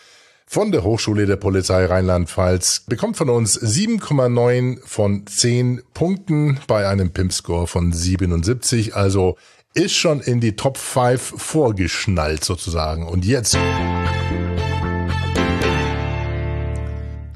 [0.48, 2.84] von der Hochschule der Polizei Rheinland-Pfalz.
[2.86, 8.94] Bekommt von uns 7,9 von 10 Punkten bei einem PIMP-Score von 77.
[8.94, 9.36] Also
[9.74, 13.06] ist schon in die Top 5 vorgeschnallt sozusagen.
[13.06, 13.58] Und jetzt...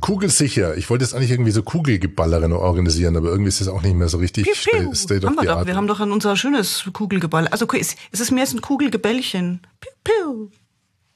[0.01, 0.77] Kugelsicher.
[0.77, 4.09] Ich wollte jetzt eigentlich irgendwie so Kugelgeballerinnen organisieren, aber irgendwie ist das auch nicht mehr
[4.09, 5.57] so richtig State State of haben wir the doch.
[5.59, 5.67] Art.
[5.67, 7.47] Wir haben doch an unser schönes Kugelgeball.
[7.49, 9.61] Also es ist mehr so ein Kugelgebällchen.
[9.79, 10.51] Piu, piu.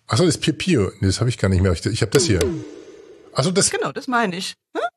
[0.07, 0.91] Achso, das Piu Piu.
[1.01, 1.73] Nee, das habe ich gar nicht mehr.
[1.73, 2.41] Ich, habe das hier.
[3.33, 3.71] Also das.
[3.71, 4.55] Genau, das meine ich.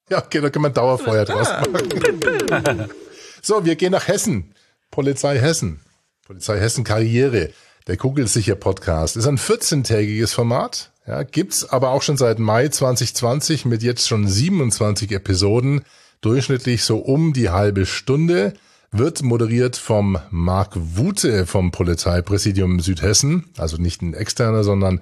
[0.10, 2.90] Ja, okay, da kann man Dauerfeuer draus machen.
[3.42, 4.54] so, wir gehen nach Hessen.
[4.92, 5.80] Polizei Hessen.
[6.26, 7.52] Polizei Hessen Karriere.
[7.88, 10.92] Der Kugelsicher Podcast ist ein 14-tägiges Format.
[11.06, 15.86] Ja, gibt's aber auch schon seit Mai 2020 mit jetzt schon 27 Episoden.
[16.20, 18.54] Durchschnittlich so um die halbe Stunde.
[18.98, 23.46] Wird moderiert vom Marc Wute vom Polizeipräsidium Südhessen.
[23.56, 25.02] Also nicht ein externer, sondern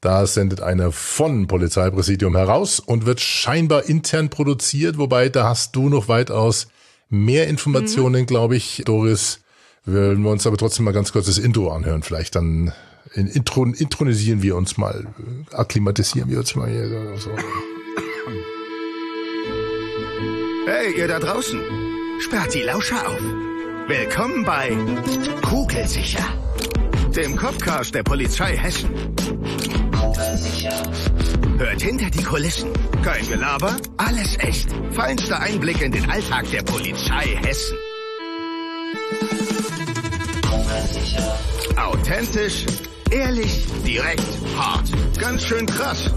[0.00, 5.88] da sendet einer von Polizeipräsidium heraus und wird scheinbar intern produziert, wobei da hast du
[5.88, 6.68] noch weitaus
[7.08, 9.40] mehr Informationen, glaube ich, Doris.
[9.86, 12.04] Wollen wir uns aber trotzdem mal ganz kurz das Intro anhören.
[12.04, 12.72] Vielleicht dann
[13.12, 15.08] in Intro, intronisieren wir uns mal,
[15.50, 16.88] akklimatisieren wir uns mal hier.
[17.18, 17.30] So.
[20.64, 21.91] Hey, ihr da draußen.
[22.20, 23.20] Sperrt die Lauscher auf.
[23.88, 24.76] Willkommen bei
[25.42, 26.24] Kugelsicher,
[27.14, 28.90] dem Kopfcast der Polizei Hessen.
[31.58, 32.70] Hört hinter die Kulissen.
[33.02, 34.68] Kein Gelaber, alles echt.
[34.92, 37.76] Feinster Einblick in den Alltag der Polizei Hessen.
[41.76, 42.66] Authentisch,
[43.10, 44.22] ehrlich, direkt,
[44.56, 44.90] hart.
[45.18, 46.10] Ganz schön krass.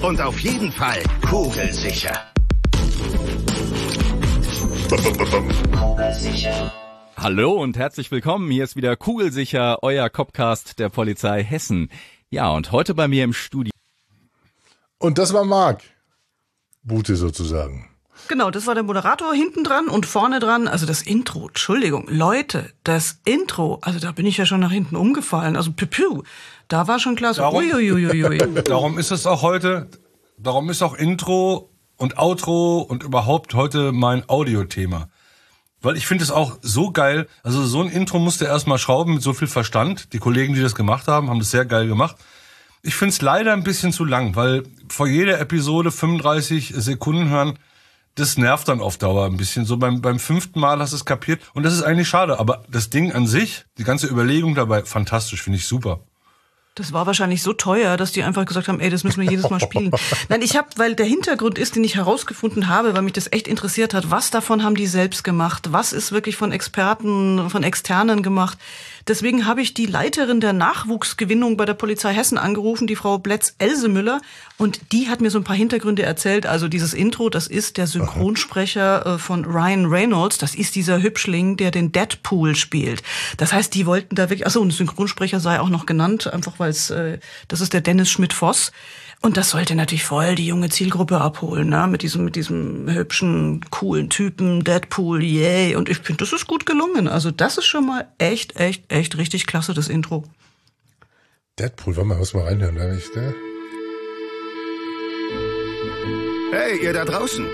[0.00, 2.31] Und auf jeden Fall kugelsicher.
[7.16, 8.50] Hallo und herzlich willkommen.
[8.50, 11.88] Hier ist wieder Kugelsicher, euer Copcast der Polizei Hessen.
[12.28, 13.70] Ja, und heute bei mir im Studio.
[14.98, 15.80] Und das war Marc.
[16.82, 17.88] Bute sozusagen.
[18.28, 21.48] Genau, das war der Moderator hinten dran und vorne dran, also das Intro.
[21.48, 25.56] Entschuldigung, Leute, das Intro, also da bin ich ja schon nach hinten umgefallen.
[25.56, 26.22] Also piu, piu
[26.68, 28.62] da war schon klar so, Darum, uiuiuiui.
[28.64, 29.88] darum ist es auch heute,
[30.36, 31.71] darum ist auch Intro
[32.02, 35.08] und Outro und überhaupt heute mein Audiothema.
[35.80, 39.22] Weil ich finde es auch so geil, also so ein Intro musste erstmal schrauben mit
[39.22, 40.12] so viel Verstand.
[40.12, 42.16] Die Kollegen, die das gemacht haben, haben das sehr geil gemacht.
[42.82, 47.56] Ich finde es leider ein bisschen zu lang, weil vor jeder Episode 35 Sekunden hören,
[48.16, 49.64] das nervt dann auf Dauer ein bisschen.
[49.64, 51.40] So beim, beim fünften Mal hast du es kapiert.
[51.54, 52.40] Und das ist eigentlich schade.
[52.40, 56.00] Aber das Ding an sich, die ganze Überlegung dabei, fantastisch, finde ich super.
[56.74, 59.50] Das war wahrscheinlich so teuer, dass die einfach gesagt haben, ey, das müssen wir jedes
[59.50, 59.90] Mal spielen.
[60.30, 63.46] Nein, ich habe, weil der Hintergrund ist, den ich herausgefunden habe, weil mich das echt
[63.46, 65.70] interessiert hat, was davon haben die selbst gemacht?
[65.72, 68.56] Was ist wirklich von Experten, von Externen gemacht?
[69.08, 73.54] Deswegen habe ich die Leiterin der Nachwuchsgewinnung bei der Polizei Hessen angerufen, die Frau Bletz
[73.58, 74.20] Elsemüller,
[74.58, 76.46] und die hat mir so ein paar Hintergründe erzählt.
[76.46, 81.56] Also dieses Intro, das ist der Synchronsprecher äh, von Ryan Reynolds, das ist dieser Hübschling,
[81.56, 83.02] der den Deadpool spielt.
[83.36, 86.70] Das heißt, die wollten da wirklich, achso, und Synchronsprecher sei auch noch genannt, einfach weil
[86.70, 88.72] es, äh, das ist der Dennis Schmidt-Voss.
[89.22, 91.86] Und das sollte natürlich voll die junge Zielgruppe abholen, ne?
[91.86, 95.76] Mit diesem, mit diesem hübschen, coolen Typen, Deadpool, yay.
[95.76, 97.06] Und ich finde, das ist gut gelungen.
[97.06, 100.24] Also das ist schon mal echt, echt, echt richtig klasse, das Intro.
[101.56, 103.32] Deadpool, warte mal, muss mal reinhören, da ich, ne?
[106.50, 107.46] Hey, ihr da draußen.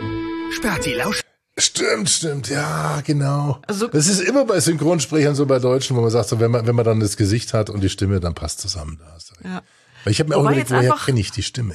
[0.50, 1.22] Sperrt die Lauscher.
[1.59, 3.61] Stimmt, stimmt, ja, genau.
[3.66, 6.66] Also, das ist immer bei Synchronsprechern so bei Deutschen, wo man sagt, so, wenn man,
[6.66, 8.98] wenn man dann das Gesicht hat und die Stimme, dann passt zusammen.
[9.00, 9.44] Da hast du recht.
[9.44, 9.62] Ja.
[10.04, 11.74] Weil ich habe mir auch Wobei überlegt, jetzt woher kenne ich die Stimme?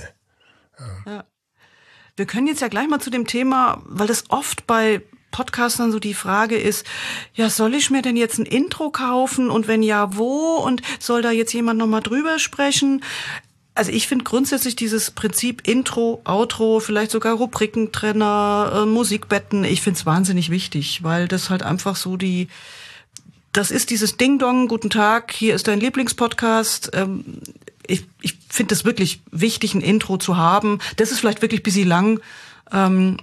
[1.05, 1.25] Ja.
[2.15, 5.99] Wir können jetzt ja gleich mal zu dem Thema, weil das oft bei Podcastern so
[5.99, 6.86] die Frage ist,
[7.33, 11.21] ja, soll ich mir denn jetzt ein Intro kaufen und wenn ja, wo und soll
[11.21, 13.03] da jetzt jemand nochmal drüber sprechen?
[13.75, 19.99] Also ich finde grundsätzlich dieses Prinzip Intro, Outro, vielleicht sogar Rubrikentrenner, äh, Musikbetten, ich finde
[19.99, 22.47] es wahnsinnig wichtig, weil das halt einfach so die,
[23.51, 26.91] das ist dieses Ding-Dong, guten Tag, hier ist dein Lieblingspodcast.
[26.93, 27.41] Ähm,
[27.88, 30.80] ich ich finde es wirklich wichtig, ein Intro zu haben.
[30.98, 32.19] Das ist vielleicht wirklich ein bisschen lang.
[32.72, 33.17] Ähm,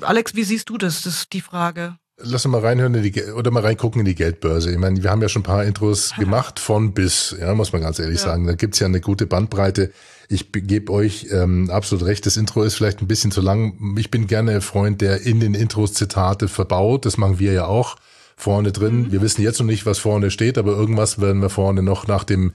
[0.00, 1.02] Alex, wie siehst du das?
[1.02, 1.96] Das ist die Frage.
[2.16, 4.70] Lass uns mal reinhören in die, oder mal reingucken in die Geldbörse.
[4.70, 7.82] Ich meine, wir haben ja schon ein paar Intros gemacht, von bis, ja, muss man
[7.82, 8.26] ganz ehrlich Ja.
[8.26, 8.46] sagen.
[8.46, 9.92] Da gibt's ja eine gute Bandbreite.
[10.28, 13.96] Ich gebe euch ähm, absolut recht, das Intro ist vielleicht ein bisschen zu lang.
[13.98, 17.04] Ich bin gerne ein Freund, der in den Intros Zitate verbaut.
[17.04, 17.96] Das machen wir ja auch
[18.36, 19.10] vorne drin.
[19.10, 22.22] Wir wissen jetzt noch nicht, was vorne steht, aber irgendwas werden wir vorne noch nach
[22.24, 22.52] dem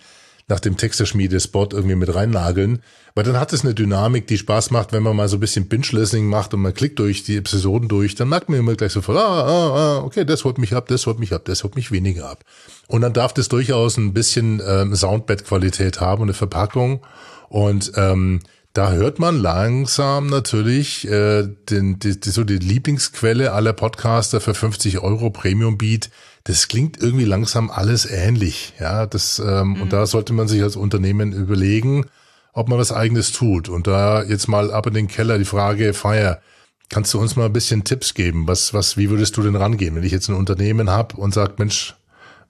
[0.49, 2.81] nach dem Texterschmiede-Spot irgendwie mit reinnageln.
[3.15, 5.67] Weil dann hat es eine Dynamik, die Spaß macht, wenn man mal so ein bisschen
[5.67, 9.17] Binge-Listening macht und man klickt durch die Episoden durch, dann merkt man immer gleich sofort,
[9.17, 11.91] ah, ah, ah, okay, das holt mich ab, das holt mich ab, das holt mich
[11.91, 12.43] weniger ab.
[12.87, 17.05] Und dann darf das durchaus ein bisschen ähm, Soundbed-Qualität haben und eine Verpackung.
[17.49, 18.41] Und ähm,
[18.73, 24.53] da hört man langsam natürlich äh, den, die, die, so die Lieblingsquelle aller Podcaster für
[24.53, 26.09] 50 Euro Premium Beat.
[26.43, 29.05] Das klingt irgendwie langsam alles ähnlich, ja.
[29.05, 32.05] Das ähm, und da sollte man sich als Unternehmen überlegen,
[32.53, 33.69] ob man was Eigenes tut.
[33.69, 36.41] Und da jetzt mal ab in den Keller die Frage, Fire,
[36.89, 38.47] kannst du uns mal ein bisschen Tipps geben?
[38.47, 41.59] Was, was, wie würdest du denn rangehen, wenn ich jetzt ein Unternehmen hab und sag,
[41.59, 41.95] Mensch,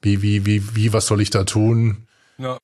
[0.02, 2.08] wie, wie, wie, wie, was soll ich da tun?
[2.38, 2.58] Ja.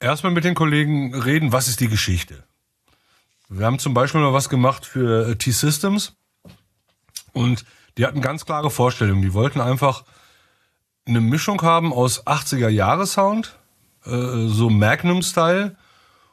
[0.00, 2.44] Erstmal mit den Kollegen reden, was ist die Geschichte?
[3.48, 6.16] Wir haben zum Beispiel mal was gemacht für äh, T-Systems
[7.32, 7.64] und
[7.96, 9.22] die hatten ganz klare Vorstellungen.
[9.22, 10.04] Die wollten einfach
[11.06, 13.58] eine Mischung haben aus 80er Jahre Sound,
[14.04, 15.76] äh, so Magnum-Style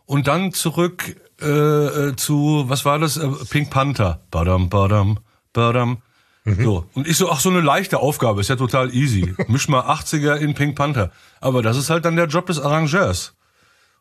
[0.06, 3.18] und dann zurück äh, äh, zu, was war das?
[3.18, 4.22] Äh, Pink Panther.
[4.32, 5.20] Badam, badam,
[5.52, 5.98] badam.
[6.46, 6.86] So.
[6.94, 9.34] Und ich so, ach, so eine leichte Aufgabe, ist ja total easy.
[9.48, 11.12] Misch mal 80er in Pink Panther.
[11.40, 13.36] Aber das ist halt dann der Job des Arrangeurs.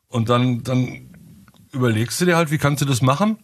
[0.09, 1.11] Und dann, dann
[1.73, 3.39] überlegst du dir halt, wie kannst du das machen?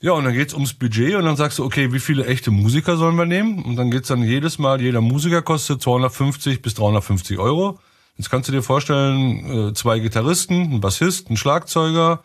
[0.00, 2.96] Ja, und dann geht's ums Budget und dann sagst du, okay, wie viele echte Musiker
[2.98, 3.64] sollen wir nehmen?
[3.64, 7.78] Und dann geht's dann jedes Mal, jeder Musiker kostet 250 bis 350 Euro.
[8.18, 12.22] Jetzt kannst du dir vorstellen, äh, zwei Gitarristen, ein Bassist, ein Schlagzeuger,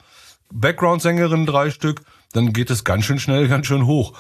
[0.52, 2.02] Background-Sängerin, drei Stück.
[2.34, 4.14] Dann geht es ganz schön schnell, ganz schön hoch.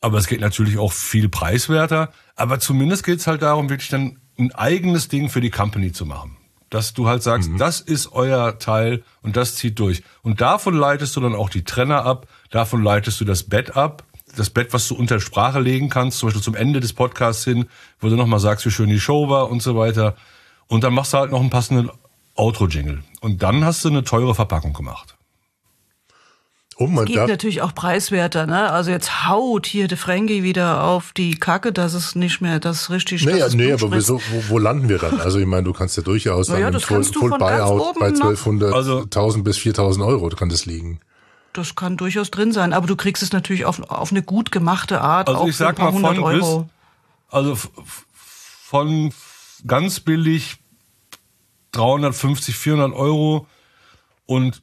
[0.00, 2.12] Aber es geht natürlich auch viel preiswerter.
[2.36, 6.36] Aber zumindest geht's halt darum, wirklich dann ein eigenes Ding für die Company zu machen.
[6.70, 10.02] Dass du halt sagst, das ist euer Teil und das zieht durch.
[10.22, 14.04] Und davon leitest du dann auch die Trenner ab, davon leitest du das Bett ab,
[14.36, 17.66] das Bett, was du unter Sprache legen kannst, zum Beispiel zum Ende des Podcasts hin,
[18.00, 20.16] wo du nochmal sagst, wie schön die Show war und so weiter.
[20.66, 21.90] Und dann machst du halt noch einen passenden
[22.34, 23.02] Outro-Jingle.
[23.20, 25.16] Und dann hast du eine teure Verpackung gemacht.
[26.76, 28.70] Oh, man Geht natürlich auch preiswerter, ne?
[28.70, 32.90] Also jetzt haut hier der Frankie wieder auf die Kacke, dass es nicht mehr das
[32.90, 35.20] richtig Naja, dass es nee, aber wieso, wo, wo landen wir dann?
[35.20, 38.16] Also ich meine, du kannst ja durchaus Naja, dann im Full, Full Buyout bei nach-
[38.16, 40.98] 1200, Also- 1000 bis 4000 Euro kann das liegen.
[41.54, 45.00] Das kann durchaus drin sein, aber du kriegst es natürlich auf, auf eine gut gemachte
[45.00, 46.62] Art, Also auch ich sag für ein paar mal von Euro.
[46.62, 46.72] bis,
[47.28, 47.56] also
[48.64, 49.12] von
[49.64, 50.56] ganz billig
[51.70, 53.46] 350, 400 Euro
[54.26, 54.62] und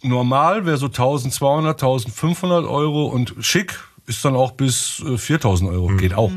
[0.00, 5.88] normal wäre so 1200, 1500 Euro und schick ist dann auch bis äh, 4000 Euro.
[5.96, 6.32] Geht auch.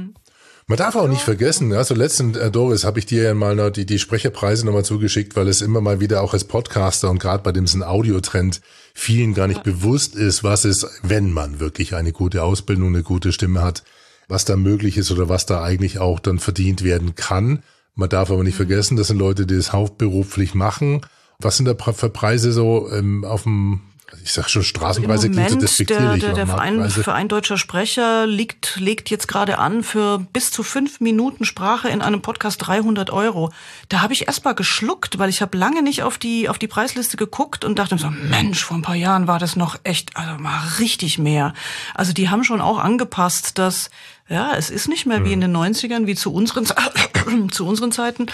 [0.68, 3.70] Man darf auch nicht vergessen, also letzten äh, Doris habe ich dir ja mal noch
[3.70, 7.44] die, die Sprecherpreise nochmal zugeschickt, weil es immer mal wieder auch als Podcaster und gerade
[7.44, 8.62] bei dem so Audiotrend
[8.96, 13.32] vielen gar nicht bewusst ist, was es, wenn man wirklich eine gute Ausbildung, eine gute
[13.32, 13.84] Stimme hat,
[14.28, 17.62] was da möglich ist oder was da eigentlich auch dann verdient werden kann.
[17.94, 21.02] Man darf aber nicht vergessen, das sind Leute, die das hauptberuflich machen.
[21.38, 23.82] Was sind da für Preise so ähm, auf dem,
[24.24, 26.22] ich sag schon Straßenpreise, Im klingt so der, despektierlich.
[26.22, 30.64] der, der aber Verein, Verein Deutscher Sprecher liegt, legt jetzt gerade an für bis zu
[30.64, 33.52] fünf Minuten Sprache in einem Podcast 300 Euro.
[33.90, 36.68] Da habe ich erst mal geschluckt, weil ich habe lange nicht auf die, auf die
[36.68, 40.16] Preisliste geguckt und dachte mir so, Mensch, vor ein paar Jahren war das noch echt,
[40.16, 41.54] also mal richtig mehr.
[41.96, 43.90] Also die haben schon auch angepasst, dass,
[44.28, 46.66] ja, es ist nicht mehr wie in den 90ern, wie zu unseren,
[47.52, 48.26] zu unseren Zeiten,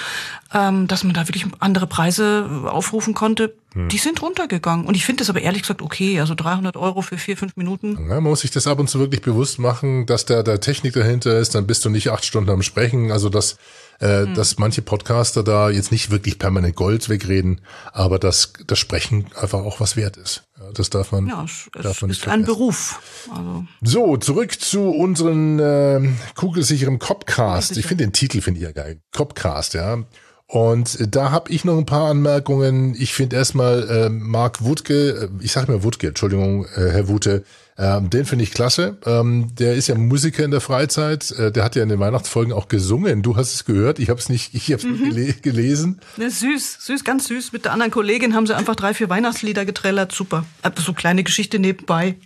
[0.54, 3.54] ähm, dass man da wirklich andere Preise aufrufen konnte.
[3.74, 4.86] Die sind runtergegangen.
[4.86, 6.20] Und ich finde das aber ehrlich gesagt okay.
[6.20, 7.98] Also 300 Euro für vier, fünf Minuten.
[8.10, 10.94] Ja, man muss sich das ab und zu wirklich bewusst machen, dass da der Technik
[10.94, 13.14] dahinter ist, dann bist du nicht acht Stunden am Sprechen.
[13.14, 13.58] Also dass,
[14.00, 14.34] äh, Hm.
[14.34, 17.62] dass manche Podcaster da jetzt nicht wirklich permanent Gold wegreden,
[17.94, 20.44] aber dass das Sprechen einfach auch was wert ist.
[20.62, 22.46] Ja, das darf man, Ja, es, darf man nicht ist ein.
[22.46, 23.00] Beruf.
[23.32, 27.78] Also, So, zurück zu unseren äh, kugelsicheren Copcast.
[27.78, 29.02] Ich finde den Titel finde ich ja geil.
[29.12, 30.04] Copcast, ja.
[30.52, 32.94] Und da habe ich noch ein paar Anmerkungen.
[33.00, 37.46] Ich finde erstmal äh, Mark Wutke, äh, ich sage mal Wutke, Entschuldigung, äh, Herr Wute,
[37.78, 38.98] ähm, den finde ich klasse.
[39.06, 41.32] Ähm, der ist ja Musiker in der Freizeit.
[41.32, 43.22] Äh, der hat ja in den Weihnachtsfolgen auch gesungen.
[43.22, 43.98] Du hast es gehört.
[44.00, 45.12] Ich habe es nicht, ich habe mhm.
[45.12, 46.02] gele gelesen.
[46.18, 47.54] Ne, süß, süß, ganz süß.
[47.54, 50.12] Mit der anderen Kollegin haben sie einfach drei, vier Weihnachtslieder getrellert.
[50.12, 50.44] Super.
[50.76, 52.18] So kleine Geschichte nebenbei.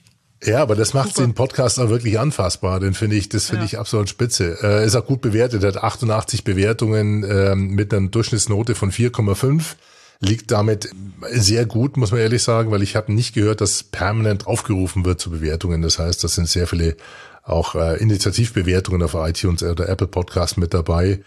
[0.43, 1.27] Ja, aber das macht Super.
[1.27, 2.79] den Podcast auch wirklich anfassbar.
[2.79, 3.65] Den finde ich, das finde ja.
[3.65, 4.57] ich absolut spitze.
[4.61, 9.75] Äh, ist auch gut bewertet, hat 88 Bewertungen äh, mit einer Durchschnittsnote von 4,5.
[10.21, 10.89] Liegt damit
[11.29, 15.19] sehr gut, muss man ehrlich sagen, weil ich habe nicht gehört, dass permanent aufgerufen wird
[15.19, 15.81] zu Bewertungen.
[15.81, 16.95] Das heißt, das sind sehr viele
[17.43, 21.21] auch äh, Initiativbewertungen auf iTunes oder Apple Podcast mit dabei.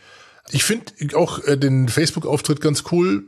[0.51, 3.25] Ich finde auch äh, den Facebook-Auftritt ganz cool.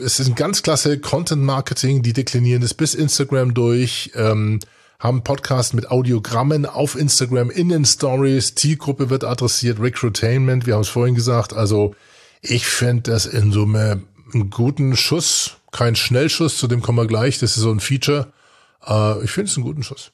[0.00, 4.12] Es ist ein ganz klasse Content-Marketing, die deklinieren das bis Instagram durch.
[4.14, 4.58] Ähm,
[4.98, 8.54] haben Podcast mit Audiogrammen auf Instagram in den Stories.
[8.54, 11.52] Zielgruppe wird adressiert, Recruitainment, wir haben es vorhin gesagt.
[11.52, 11.94] Also
[12.40, 14.02] ich finde das in Summe
[14.32, 17.38] einen guten Schuss, kein Schnellschuss, zu dem kommen wir gleich.
[17.38, 18.32] Das ist so ein Feature.
[18.86, 20.12] Äh, ich finde es einen guten Schuss.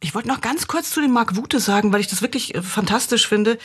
[0.00, 2.62] Ich wollte noch ganz kurz zu dem Mark Wute sagen, weil ich das wirklich äh,
[2.62, 3.58] fantastisch finde.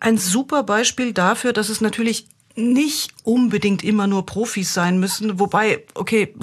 [0.00, 5.40] Ein super Beispiel dafür, dass es natürlich nicht unbedingt immer nur Profis sein müssen.
[5.40, 6.34] Wobei, okay,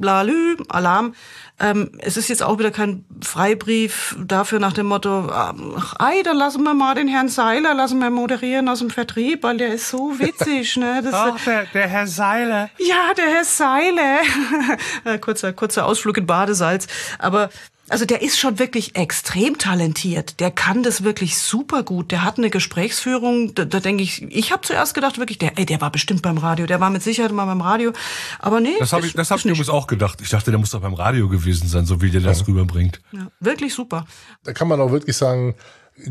[0.00, 1.14] lalü, Alarm.
[1.58, 6.38] Ähm, es ist jetzt auch wieder kein Freibrief dafür nach dem Motto, ach, ei, dann
[6.38, 9.90] lassen wir mal den Herrn Seiler, lassen wir moderieren aus dem Vertrieb, weil der ist
[9.90, 11.02] so witzig, ne?
[11.10, 12.70] Das, ach, der, der Herr Seiler.
[12.78, 14.20] Ja, der Herr Seiler.
[15.20, 16.86] kurzer, kurzer Ausflug in Badesalz.
[17.18, 17.50] Aber
[17.90, 20.40] also der ist schon wirklich extrem talentiert.
[20.40, 22.12] Der kann das wirklich super gut.
[22.12, 23.54] Der hat eine Gesprächsführung.
[23.54, 26.38] Da, da denke ich, ich habe zuerst gedacht wirklich, der, ey, der war bestimmt beim
[26.38, 26.66] Radio.
[26.66, 27.92] Der war mit Sicherheit mal beim Radio.
[28.38, 28.76] Aber nee.
[28.78, 30.20] Das habe ich, das hab ich übrigens auch gedacht.
[30.20, 32.46] Ich dachte, der muss doch beim Radio gewesen sein, so wie der das ja.
[32.46, 33.00] rüberbringt.
[33.12, 34.06] Ja, wirklich super.
[34.44, 35.56] Da kann man auch wirklich sagen,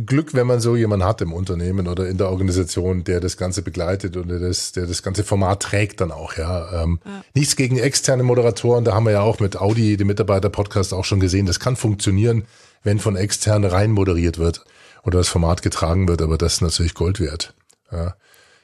[0.06, 3.62] Glück, wenn man so jemanden hat im Unternehmen oder in der Organisation, der das Ganze
[3.62, 6.84] begleitet und der das, der das ganze Format trägt dann auch, ja.
[6.84, 7.24] Ähm, ja.
[7.34, 11.20] Nichts gegen externe Moderatoren, da haben wir ja auch mit Audi, dem Mitarbeiter-Podcast, auch schon
[11.20, 12.44] gesehen, das kann funktionieren,
[12.84, 14.64] wenn von extern rein moderiert wird
[15.04, 17.54] oder das Format getragen wird, aber das ist natürlich Gold wert.
[17.92, 18.16] Ja.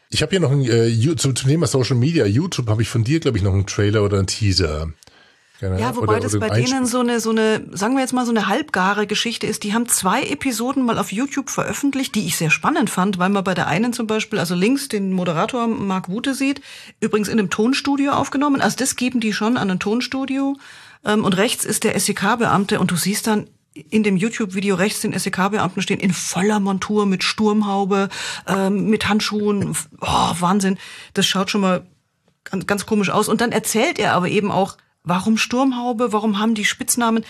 [0.09, 3.03] Ich habe hier noch ein, äh, zum, zum Thema Social Media, YouTube habe ich von
[3.03, 4.89] dir, glaube ich, noch einen Trailer oder einen Teaser.
[5.61, 5.77] Genau.
[5.79, 8.31] Ja, wobei oder, das bei denen so eine, so eine, sagen wir jetzt mal so
[8.31, 9.63] eine halbgare Geschichte ist.
[9.63, 13.43] Die haben zwei Episoden mal auf YouTube veröffentlicht, die ich sehr spannend fand, weil man
[13.43, 16.61] bei der einen zum Beispiel, also links den Moderator Mark Wute sieht,
[16.99, 18.59] übrigens in einem Tonstudio aufgenommen.
[18.59, 20.57] Also das geben die schon an ein Tonstudio.
[21.05, 25.17] Ähm, und rechts ist der SEK-Beamte und du siehst dann in dem YouTube-Video rechts den
[25.17, 28.09] SEK-Beamten stehen in voller Montur mit Sturmhaube,
[28.47, 29.75] ähm, mit Handschuhen.
[30.01, 30.77] Oh, Wahnsinn.
[31.13, 31.85] Das schaut schon mal
[32.45, 33.27] ganz, ganz komisch aus.
[33.27, 36.11] Und dann erzählt er aber eben auch, Warum Sturmhaube?
[36.11, 37.23] Warum haben die Spitznamen?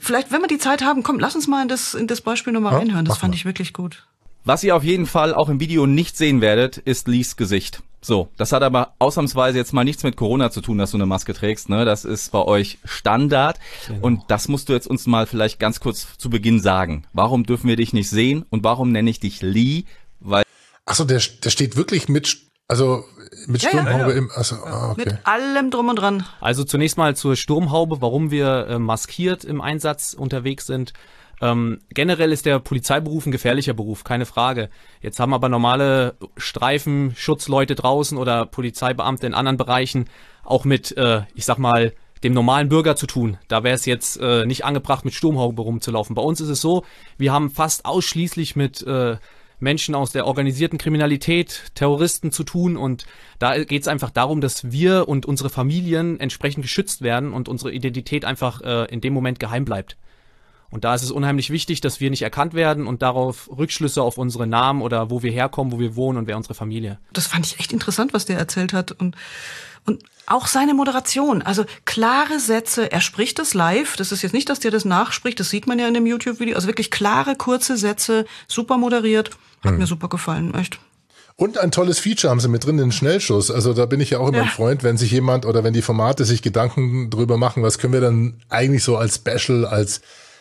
[0.00, 2.52] Vielleicht, wenn wir die Zeit haben, komm, lass uns mal in das, in das Beispiel
[2.52, 3.04] nochmal ja, reinhören.
[3.04, 3.36] Das fand mal.
[3.36, 4.06] ich wirklich gut.
[4.44, 7.82] Was ihr auf jeden Fall auch im Video nicht sehen werdet, ist Lees Gesicht.
[8.00, 11.06] So, das hat aber ausnahmsweise jetzt mal nichts mit Corona zu tun, dass du eine
[11.06, 11.68] Maske trägst.
[11.68, 11.84] Ne?
[11.84, 13.58] Das ist bei euch Standard.
[13.88, 14.06] Genau.
[14.06, 17.04] Und das musst du jetzt uns mal vielleicht ganz kurz zu Beginn sagen.
[17.12, 19.84] Warum dürfen wir dich nicht sehen und warum nenne ich dich Lee?
[20.20, 20.44] Weil
[20.84, 23.04] Achso, der, der steht wirklich mit also
[23.46, 24.14] mit ja, Sturmhaube ja, ja.
[24.16, 25.04] im also, ah, okay.
[25.04, 26.24] Mit allem drum und dran.
[26.40, 30.92] Also zunächst mal zur Sturmhaube, warum wir äh, maskiert im Einsatz unterwegs sind.
[31.40, 34.70] Ähm, generell ist der Polizeiberuf ein gefährlicher Beruf, keine Frage.
[35.02, 40.06] Jetzt haben aber normale Streifenschutzleute draußen oder Polizeibeamte in anderen Bereichen
[40.44, 43.36] auch mit, äh, ich sag mal, dem normalen Bürger zu tun.
[43.48, 46.14] Da wäre es jetzt äh, nicht angebracht, mit Sturmhaube rumzulaufen.
[46.14, 46.84] Bei uns ist es so,
[47.18, 49.16] wir haben fast ausschließlich mit äh,
[49.58, 52.76] Menschen aus der organisierten Kriminalität, Terroristen zu tun.
[52.76, 53.06] Und
[53.38, 57.72] da geht es einfach darum, dass wir und unsere Familien entsprechend geschützt werden und unsere
[57.72, 59.96] Identität einfach äh, in dem Moment geheim bleibt.
[60.70, 64.18] Und da ist es unheimlich wichtig, dass wir nicht erkannt werden und darauf Rückschlüsse auf
[64.18, 66.98] unsere Namen oder wo wir herkommen, wo wir wohnen und wer unsere Familie.
[67.12, 68.92] Das fand ich echt interessant, was der erzählt hat.
[68.92, 69.16] Und,
[69.84, 74.48] und auch seine Moderation, also klare Sätze, er spricht das live, das ist jetzt nicht,
[74.48, 77.76] dass der das nachspricht, das sieht man ja in dem YouTube-Video, also wirklich klare, kurze
[77.76, 79.30] Sätze, super moderiert,
[79.66, 79.78] hat hm.
[79.78, 80.78] mir super gefallen, echt.
[81.38, 83.50] Und ein tolles Feature haben sie mit drin, den Schnellschuss.
[83.50, 84.42] Also da bin ich ja auch immer ja.
[84.44, 87.92] ein Freund, wenn sich jemand oder wenn die Formate sich Gedanken drüber machen, was können
[87.92, 90.00] wir dann eigentlich so als Special, als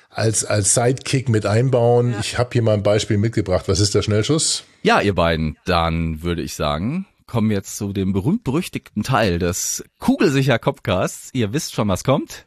[0.10, 2.14] als als Sidekick mit einbauen.
[2.14, 2.20] Ja.
[2.22, 3.68] Ich habe hier mal ein Beispiel mitgebracht.
[3.68, 4.64] Was ist der Schnellschuss?
[4.84, 9.84] Ja, ihr beiden, dann würde ich sagen, kommen wir jetzt zu dem berühmt-berüchtigten Teil des
[10.00, 11.30] Kugelsicher Kopfcasts.
[11.34, 12.46] Ihr wisst schon, was kommt.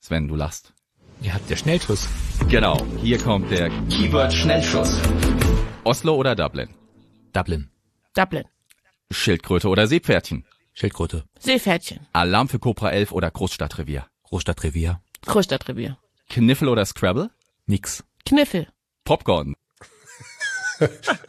[0.00, 0.74] Sven, du lachst.
[1.22, 2.06] Ja, der Schnellschuss.
[2.50, 5.00] Genau, hier kommt der Keyword Schnellschuss.
[5.86, 6.70] Oslo oder Dublin?
[7.32, 7.70] Dublin.
[8.12, 8.42] Dublin.
[9.12, 10.44] Schildkröte oder Seepferdchen?
[10.74, 11.22] Schildkröte.
[11.38, 12.00] Seepferdchen.
[12.12, 14.04] Alarm für Cobra 11 oder Großstadtrevier?
[14.24, 15.00] Großstadtrevier.
[15.26, 15.96] Großstadtrevier.
[16.28, 17.30] Kniffel oder Scrabble?
[17.66, 18.02] Nix.
[18.26, 18.66] Kniffel.
[19.04, 19.54] Popcorn.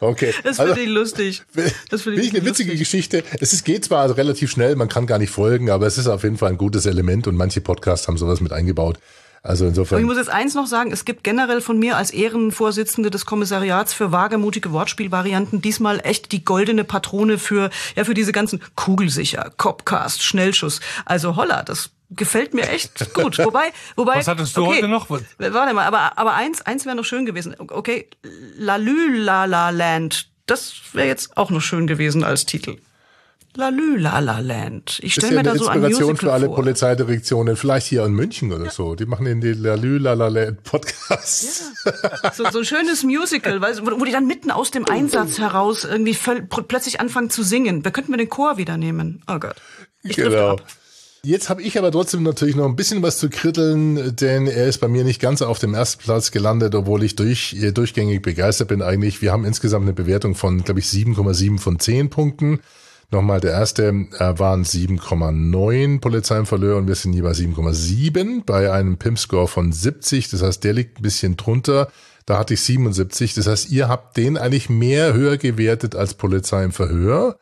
[0.00, 0.34] Okay.
[0.44, 1.42] Das also, finde ich lustig.
[1.88, 3.24] Das Finde ich eine witzige Geschichte.
[3.40, 6.22] Es ist, geht zwar relativ schnell, man kann gar nicht folgen, aber es ist auf
[6.22, 8.98] jeden Fall ein gutes Element und manche Podcasts haben sowas mit eingebaut.
[9.42, 10.00] Also Aber insofern.
[10.00, 13.94] ich muss jetzt eins noch sagen, es gibt generell von mir als Ehrenvorsitzende des Kommissariats
[13.94, 20.22] für wagemutige Wortspielvarianten diesmal echt die goldene Patrone für, ja, für diese ganzen Kugelsicher, Copcast,
[20.22, 20.80] Schnellschuss.
[21.04, 23.38] Also holla, das gefällt mir echt gut.
[23.38, 24.16] Wobei, wobei.
[24.16, 25.08] Was hattest du okay, heute noch?
[25.10, 27.54] Warte mal, aber, aber eins, eins wäre noch schön gewesen.
[27.58, 28.08] Okay,
[28.56, 30.30] Lalü La La Land.
[30.46, 32.78] Das wäre jetzt auch noch schön gewesen als Titel.
[33.58, 35.00] Lalü La La Land.
[35.02, 36.54] Ich stelle ja mir eine da so ein Inspiration für alle vor.
[36.54, 38.94] Polizeidirektionen, vielleicht hier in München oder so.
[38.94, 41.64] Die machen die Lalü Lalala Podcast.
[42.34, 46.16] So, so ein schönes Musical, wo, wo die dann mitten aus dem Einsatz heraus irgendwie
[46.68, 47.82] plötzlich anfangen zu singen.
[47.82, 49.24] Da könnten wir den Chor wieder nehmen.
[49.26, 49.56] Oh Gott.
[50.04, 50.50] Ich Genau.
[50.50, 50.62] ab.
[51.24, 54.78] Jetzt habe ich aber trotzdem natürlich noch ein bisschen was zu kritteln, denn er ist
[54.78, 58.68] bei mir nicht ganz auf dem ersten Platz gelandet, obwohl ich durch, äh, durchgängig begeistert
[58.68, 59.20] bin eigentlich.
[59.20, 62.60] Wir haben insgesamt eine Bewertung von, glaube ich, 7,7 von 10 Punkten.
[63.10, 68.44] Nochmal, der erste äh, waren 7,9 Polizei im Verlöhr und wir sind hier bei 7,7
[68.44, 70.28] bei einem PIM-Score von 70.
[70.28, 71.88] Das heißt, der liegt ein bisschen drunter.
[72.26, 73.32] Da hatte ich 77.
[73.32, 77.38] Das heißt, ihr habt den eigentlich mehr höher gewertet als Polizei im Verhör.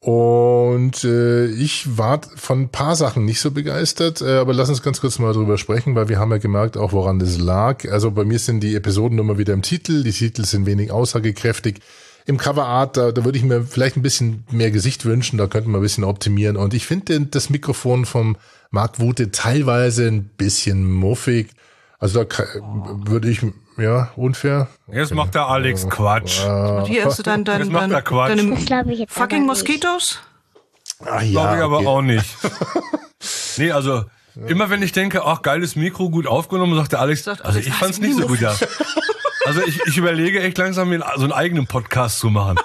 [0.00, 4.82] Und äh, ich war von ein paar Sachen nicht so begeistert, äh, aber lass uns
[4.82, 7.86] ganz kurz mal drüber sprechen, weil wir haben ja gemerkt, auch woran das lag.
[7.90, 11.80] Also bei mir sind die Episoden immer wieder im Titel, die Titel sind wenig aussagekräftig.
[12.30, 15.72] Im Coverart, da, da würde ich mir vielleicht ein bisschen mehr Gesicht wünschen, da könnten
[15.72, 16.56] wir ein bisschen optimieren.
[16.56, 18.36] Und ich finde das Mikrofon vom
[18.70, 21.50] Mark Wute teilweise ein bisschen muffig.
[21.98, 22.44] Also da
[23.04, 23.44] würde ich,
[23.76, 24.68] ja, unfair.
[24.86, 26.38] Jetzt macht der Alex Quatsch.
[26.44, 28.30] Äh, Hier du dein, dein, Jetzt macht deine, er Quatsch.
[28.30, 29.44] deine Das glaub ich jetzt fucking.
[29.44, 30.20] Moskitos?
[31.04, 31.86] Ah, Glaube ich aber okay.
[31.88, 32.36] auch nicht.
[33.56, 34.04] nee, also
[34.46, 37.98] immer wenn ich denke, ach geiles Mikro, gut aufgenommen, sagt der Alex, also ich fand's
[37.98, 38.40] nicht so gut.
[38.40, 38.54] Ja.
[39.50, 42.56] Also ich, ich überlege echt langsam, mir so einen eigenen Podcast zu machen.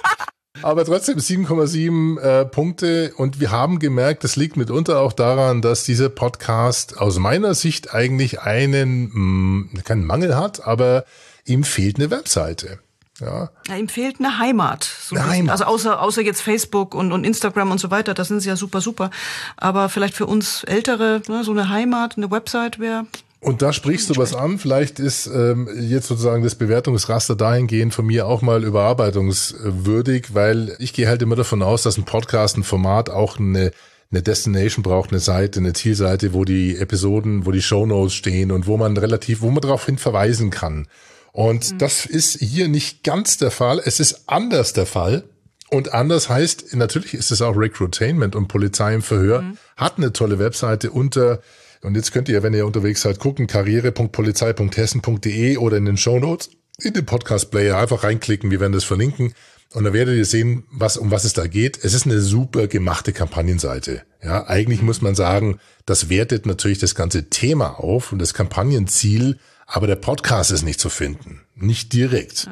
[0.61, 5.83] Aber trotzdem 7,7 äh, Punkte und wir haben gemerkt, das liegt mitunter auch daran, dass
[5.83, 11.05] dieser Podcast aus meiner Sicht eigentlich einen, mh, keinen Mangel hat, aber
[11.43, 12.77] ihm fehlt eine Webseite.
[13.19, 14.83] Ja, Ja, ihm fehlt eine Heimat.
[14.83, 15.27] So Eine.
[15.27, 15.51] Heimat.
[15.53, 18.57] Also außer, außer jetzt Facebook und, und Instagram und so weiter, das sind sie ja
[18.57, 19.09] super, super.
[19.57, 23.05] Aber vielleicht für uns Ältere, ne, so eine Heimat, eine Website wäre
[23.39, 24.57] Und da sprichst du was an.
[24.57, 30.93] Vielleicht ist ähm, jetzt sozusagen das Bewertungsraster dahingehend von mir auch mal überarbeitungswürdig, weil ich
[30.93, 33.71] gehe halt immer davon aus, dass ein Podcast, ein Format auch eine
[34.11, 38.67] eine Destination braucht, eine Seite, eine Zielseite, wo die Episoden, wo die Shownotes stehen und
[38.67, 40.87] wo man relativ, wo man darauf hin verweisen kann.
[41.31, 43.81] Und das ist hier nicht ganz der Fall.
[43.83, 45.23] Es ist anders der Fall.
[45.69, 49.43] Und anders heißt, natürlich ist es auch Recruitainment und Polizei im Verhör
[49.75, 51.41] hat eine tolle Webseite unter,
[51.85, 56.93] und jetzt könnt ihr, wenn ihr unterwegs seid, gucken, karriere.polizei.hessen.de oder in den Shownotes in
[56.93, 59.33] den Podcast-Player einfach reinklicken, wir werden das verlinken.
[59.73, 61.83] Und dann werdet ihr sehen, was, um was es da geht.
[61.83, 64.03] Es ist eine super gemachte Kampagnenseite.
[64.23, 69.37] Ja, eigentlich muss man sagen, das wertet natürlich das ganze Thema auf und das Kampagnenziel,
[69.67, 71.41] aber der Podcast ist nicht zu finden.
[71.55, 72.49] Nicht direkt.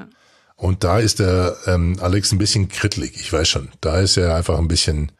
[0.55, 3.13] Und da ist der ähm, Alex ein bisschen krittelig.
[3.15, 3.69] Ich weiß schon.
[3.79, 5.11] Da ist er einfach ein bisschen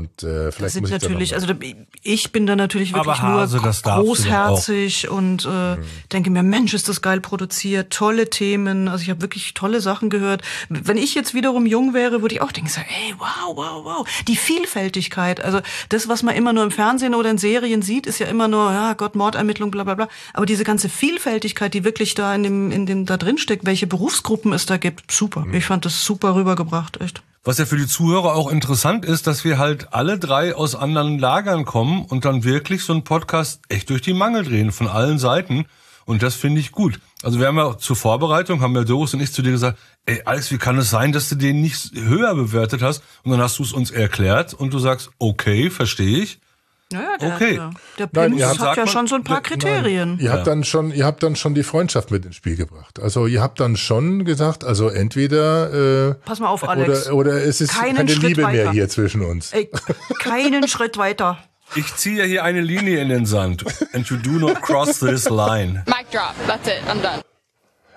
[0.00, 1.54] und äh, Das vielleicht sind muss ich natürlich, also da-
[2.02, 5.76] ich bin da natürlich Aber wirklich Hase, nur das großherzig und äh,
[6.12, 8.88] denke mir, Mensch, ist das geil produziert, tolle Themen.
[8.88, 10.42] Also ich habe wirklich tolle Sachen gehört.
[10.68, 14.08] Wenn ich jetzt wiederum jung wäre, würde ich auch denken, so, ey, wow, wow, wow,
[14.26, 15.40] die Vielfältigkeit.
[15.44, 18.48] Also das, was man immer nur im Fernsehen oder in Serien sieht, ist ja immer
[18.48, 20.08] nur, ja Gott, Mordermittlung, bla bla bla.
[20.34, 23.86] Aber diese ganze Vielfältigkeit, die wirklich da in dem, in dem da drin steckt, welche
[23.86, 25.46] Berufsgruppen es da gibt, super.
[25.52, 27.22] Ich fand das super rübergebracht, echt.
[27.42, 31.18] Was ja für die Zuhörer auch interessant ist, dass wir halt alle drei aus anderen
[31.18, 35.18] Lagern kommen und dann wirklich so einen Podcast echt durch die Mangel drehen, von allen
[35.18, 35.64] Seiten.
[36.04, 37.00] Und das finde ich gut.
[37.22, 40.20] Also wir haben ja zur Vorbereitung, haben ja Doris und ich zu dir gesagt, ey
[40.26, 43.02] Alex, wie kann es sein, dass du den nicht höher bewertet hast?
[43.22, 46.40] Und dann hast du es uns erklärt und du sagst, okay, verstehe ich.
[46.92, 47.54] Naja, der, Okay.
[47.98, 50.18] der, der Nein, Pims ihr habt- hat ja schon so ein paar Kriterien.
[50.18, 52.98] Ihr habt dann schon, ihr habt dann schon die Freundschaft mit ins Spiel gebracht.
[53.00, 57.06] Also ihr habt dann schon gesagt, also entweder äh, Pass mal auf, Alex.
[57.08, 58.72] oder oder es ist Keinen keine Schritt Liebe mehr weiter.
[58.72, 59.52] hier zwischen uns.
[59.52, 59.70] Ey,
[60.18, 61.38] keinen Schritt weiter.
[61.76, 63.64] Ich ziehe ja hier eine Linie in den Sand.
[63.92, 65.84] And you do not cross this line.
[65.86, 66.34] Mic drop.
[66.48, 66.82] That's it.
[66.88, 67.22] I'm done.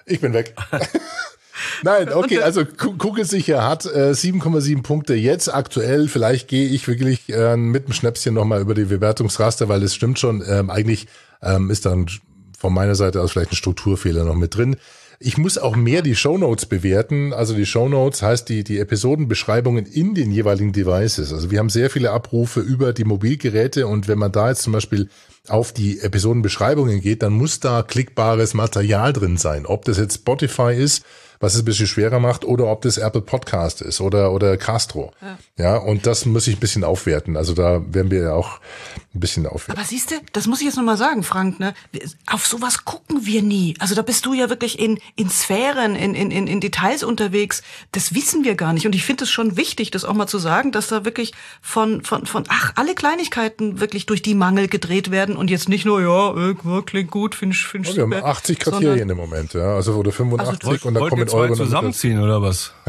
[0.06, 0.54] Ich bin weg.
[1.84, 6.08] Nein, okay, also Ku- Kugelsicher hat äh, 7,7 Punkte jetzt aktuell.
[6.08, 10.20] Vielleicht gehe ich wirklich äh, mit dem Schnäpschen nochmal über die Bewertungsraster, weil es stimmt
[10.20, 11.08] schon, ähm, eigentlich
[11.42, 12.08] ähm, ist dann
[12.58, 14.78] von meiner Seite aus vielleicht ein Strukturfehler noch mit drin.
[15.20, 17.32] Ich muss auch mehr die Shownotes bewerten.
[17.34, 21.32] Also die Shownotes heißt die, die Episodenbeschreibungen in den jeweiligen Devices.
[21.32, 24.74] Also wir haben sehr viele Abrufe über die Mobilgeräte und wenn man da jetzt zum
[24.74, 25.08] Beispiel
[25.48, 29.66] auf die Episodenbeschreibungen geht, dann muss da klickbares Material drin sein.
[29.66, 31.06] Ob das jetzt Spotify ist
[31.40, 35.12] was es ein bisschen schwerer macht, oder ob das Apple Podcast ist oder, oder Castro.
[35.22, 35.38] Ja.
[35.58, 37.38] Ja, und das muss ich ein bisschen aufwerten.
[37.38, 38.60] Also da werden wir ja auch
[39.14, 39.80] ein bisschen aufwerten.
[39.80, 41.74] Aber siehst du, das muss ich jetzt nochmal sagen, Frank, ne?
[42.28, 43.76] Auf sowas gucken wir nie.
[43.80, 47.62] Also da bist du ja wirklich in, in Sphären, in, in, in Details unterwegs.
[47.92, 48.86] Das wissen wir gar nicht.
[48.86, 52.04] Und ich finde es schon wichtig, das auch mal zu sagen, dass da wirklich von,
[52.04, 56.02] von, von, ach, alle Kleinigkeiten wirklich durch die Mangel gedreht werden und jetzt nicht nur,
[56.02, 59.18] ja, äh, klingt gut, finde ich, finde ich Ja, wir haben 80 sondern- Kriterien im
[59.18, 59.76] Moment, ja.
[59.76, 62.72] Also oder 85 und dann Wollt kommen ihr zwei mit zusammenziehen oder was?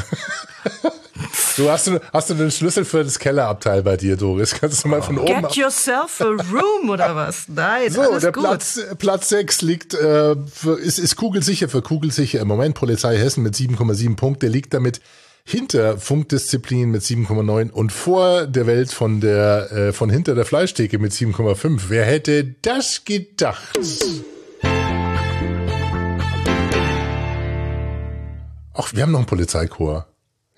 [1.57, 4.55] Du hast du hast du den Schlüssel für das Kellerabteil bei dir, Doris?
[4.55, 7.45] Kannst du mal von oben Get yourself a room oder was?
[7.49, 8.43] Nein, So, alles der gut.
[8.43, 12.75] Platz, Platz 6 liegt, äh, für, ist, ist kugelsicher für kugelsicher im Moment.
[12.75, 15.01] Polizei Hessen mit 7,7 Punkte liegt damit
[15.45, 20.99] hinter Funkdisziplin mit 7,9 und vor der Welt von der äh, von hinter der Fleischtheke
[20.99, 21.83] mit 7,5.
[21.89, 23.79] Wer hätte das gedacht?
[28.75, 30.07] Ach, wir haben noch einen Polizeichor.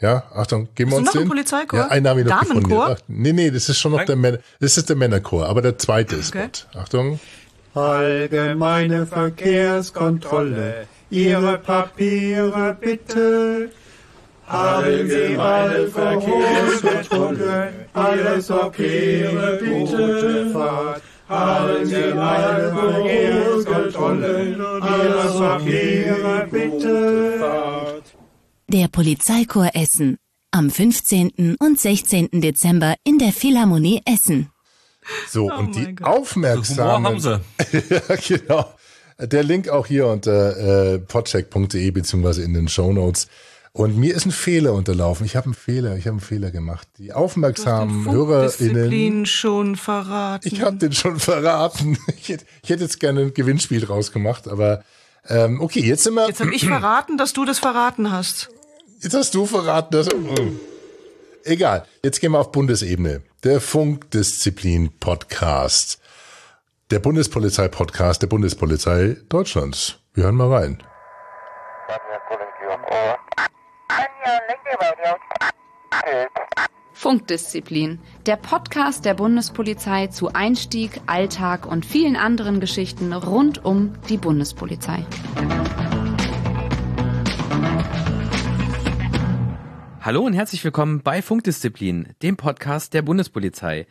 [0.00, 1.26] Ja, Achtung, gehen wir uns noch den?
[1.28, 1.78] Polizeichor?
[1.78, 2.62] Ja, einen habe ich noch gefunden.
[2.68, 2.96] Damenchor?
[2.98, 5.78] Ach, nee, nee, das ist schon noch der Männer, das ist der Männerchor, aber der
[5.78, 6.42] zweite ist Okay.
[6.46, 6.66] gut.
[6.74, 7.18] Achtung.
[7.74, 13.70] Allgemeine Verkehrskontrolle, Ihre Papiere bitte.
[14.46, 20.50] Allgemeine Verkehrskontrolle, alles Papiere bitte.
[20.52, 21.02] Fahrt.
[21.28, 27.36] Allgemeine Verkehrskontrolle, alles Papiere bitte.
[27.38, 28.04] Fahrt.
[28.68, 30.18] Der Polizeichor Essen.
[30.52, 31.56] Am 15.
[31.58, 32.40] und 16.
[32.40, 34.50] Dezember in der Philharmonie Essen.
[35.28, 37.06] So, und die aufmerksamen.
[37.06, 37.40] Humor haben
[37.90, 38.64] ja, genau.
[39.18, 43.28] Der Link auch hier unter äh, podcheck.de beziehungsweise in den Show Notes.
[43.76, 45.26] Und mir ist ein Fehler unterlaufen.
[45.26, 46.88] Ich habe einen Fehler, ich habe einen Fehler gemacht.
[46.96, 49.26] Die aufmerksamen HörerInnen.
[49.26, 50.48] Schon verraten.
[50.48, 51.98] Ich habe den schon verraten.
[52.16, 54.82] Ich hätte, ich hätte jetzt gerne ein Gewinnspiel draus gemacht, aber
[55.28, 56.26] ähm, okay, jetzt sind wir.
[56.26, 58.48] Jetzt habe ich verraten, dass du das verraten hast.
[59.02, 60.06] Jetzt hast du verraten, dass.
[60.06, 60.58] Mm.
[61.44, 61.84] Egal.
[62.02, 63.20] Jetzt gehen wir auf Bundesebene.
[63.44, 65.98] Der Funkdisziplin-Podcast.
[66.90, 69.98] Der Bundespolizei-Podcast der Bundespolizei Deutschlands.
[70.14, 70.82] Wir hören mal rein.
[76.92, 84.16] Funkdisziplin, der Podcast der Bundespolizei zu Einstieg, Alltag und vielen anderen Geschichten rund um die
[84.16, 85.04] Bundespolizei.
[90.00, 93.86] Hallo und herzlich willkommen bei Funkdisziplin, dem Podcast der Bundespolizei.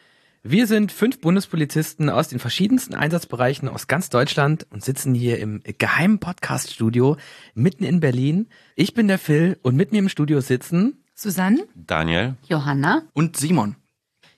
[0.47, 5.63] Wir sind fünf Bundespolizisten aus den verschiedensten Einsatzbereichen aus ganz Deutschland und sitzen hier im
[5.79, 7.17] geheimen Podcaststudio
[7.55, 8.47] mitten in Berlin.
[8.75, 12.35] Ich bin der Phil und mit mir im Studio sitzen Susanne, Daniel.
[12.47, 13.75] Johanna und Simon.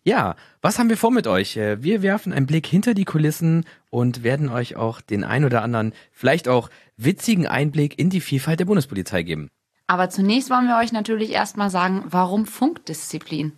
[0.06, 1.58] Ja, was haben wir vor mit euch?
[1.58, 5.62] Äh, Wir werfen einen Blick hinter die Kulissen und werden euch auch den ein oder
[5.62, 9.50] anderen, vielleicht auch witzigen Einblick in die Vielfalt der Bundespolizei geben.
[9.88, 13.52] Aber zunächst wollen wir euch natürlich erstmal sagen, warum Funkdisziplin?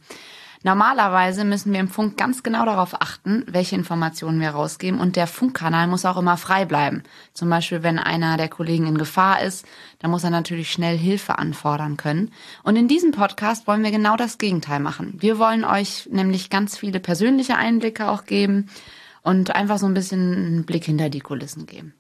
[0.62, 5.26] Normalerweise müssen wir im Funk ganz genau darauf achten, welche Informationen wir rausgeben und der
[5.26, 7.03] Funkkanal muss auch immer frei bleiben.
[7.34, 9.66] Zum Beispiel, wenn einer der Kollegen in Gefahr ist,
[9.99, 12.32] dann muss er natürlich schnell Hilfe anfordern können.
[12.64, 15.14] Und in diesem Podcast wollen wir genau das Gegenteil machen.
[15.18, 18.70] Wir wollen euch nämlich ganz viele persönliche Einblicke auch geben
[19.22, 21.93] und einfach so ein bisschen einen Blick hinter die Kulissen geben.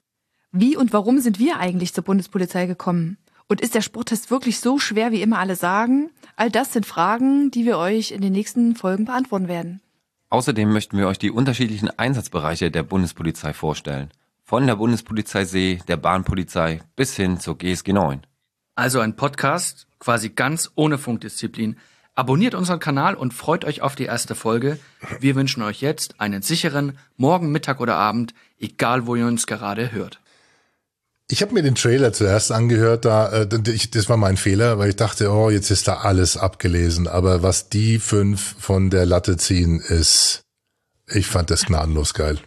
[0.51, 3.17] Wie und warum sind wir eigentlich zur Bundespolizei gekommen?
[3.51, 6.11] Und ist der Sporttest wirklich so schwer, wie immer alle sagen?
[6.35, 9.81] All das sind Fragen, die wir euch in den nächsten Folgen beantworten werden.
[10.29, 14.11] Außerdem möchten wir euch die unterschiedlichen Einsatzbereiche der Bundespolizei vorstellen.
[14.43, 18.21] Von der Bundespolizei See, der Bahnpolizei bis hin zur GSG 9.
[18.75, 21.77] Also ein Podcast, quasi ganz ohne Funkdisziplin.
[22.13, 24.77] Abonniert unseren Kanal und freut euch auf die erste Folge.
[25.19, 29.91] Wir wünschen euch jetzt einen sicheren Morgen, Mittag oder Abend, egal wo ihr uns gerade
[29.91, 30.19] hört.
[31.31, 34.95] Ich habe mir den Trailer zuerst angehört, da äh, das war mein Fehler, weil ich
[34.95, 37.07] dachte, oh, jetzt ist da alles abgelesen.
[37.07, 40.41] Aber was die fünf von der Latte ziehen, ist,
[41.07, 42.39] ich fand das gnadenlos geil.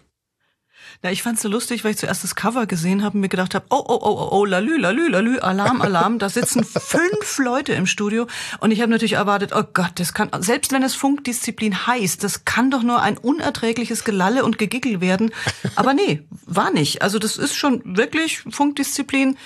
[1.04, 3.56] Na, ich fand's so lustig, weil ich zuerst das Cover gesehen habe und mir gedacht
[3.56, 7.72] habe, oh, oh, oh, oh, oh, lalü, lalü, lalü, Alarm, Alarm, da sitzen fünf Leute
[7.72, 8.28] im Studio
[8.60, 12.44] und ich habe natürlich erwartet, oh Gott, das kann, selbst wenn es Funkdisziplin heißt, das
[12.44, 15.32] kann doch nur ein unerträgliches Gelalle und Gegigel werden.
[15.74, 17.02] Aber nee, war nicht.
[17.02, 19.36] Also das ist schon wirklich Funkdisziplin.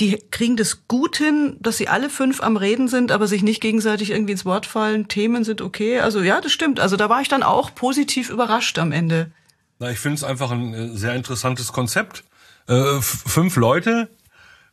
[0.00, 3.60] Die kriegen das gut hin, dass sie alle fünf am Reden sind, aber sich nicht
[3.60, 5.08] gegenseitig irgendwie ins Wort fallen.
[5.08, 6.00] Themen sind okay.
[6.00, 6.80] Also ja, das stimmt.
[6.80, 9.30] Also da war ich dann auch positiv überrascht am Ende.
[9.78, 12.24] Na, ich finde es einfach ein äh, sehr interessantes Konzept.
[12.68, 14.08] Äh, fünf Leute,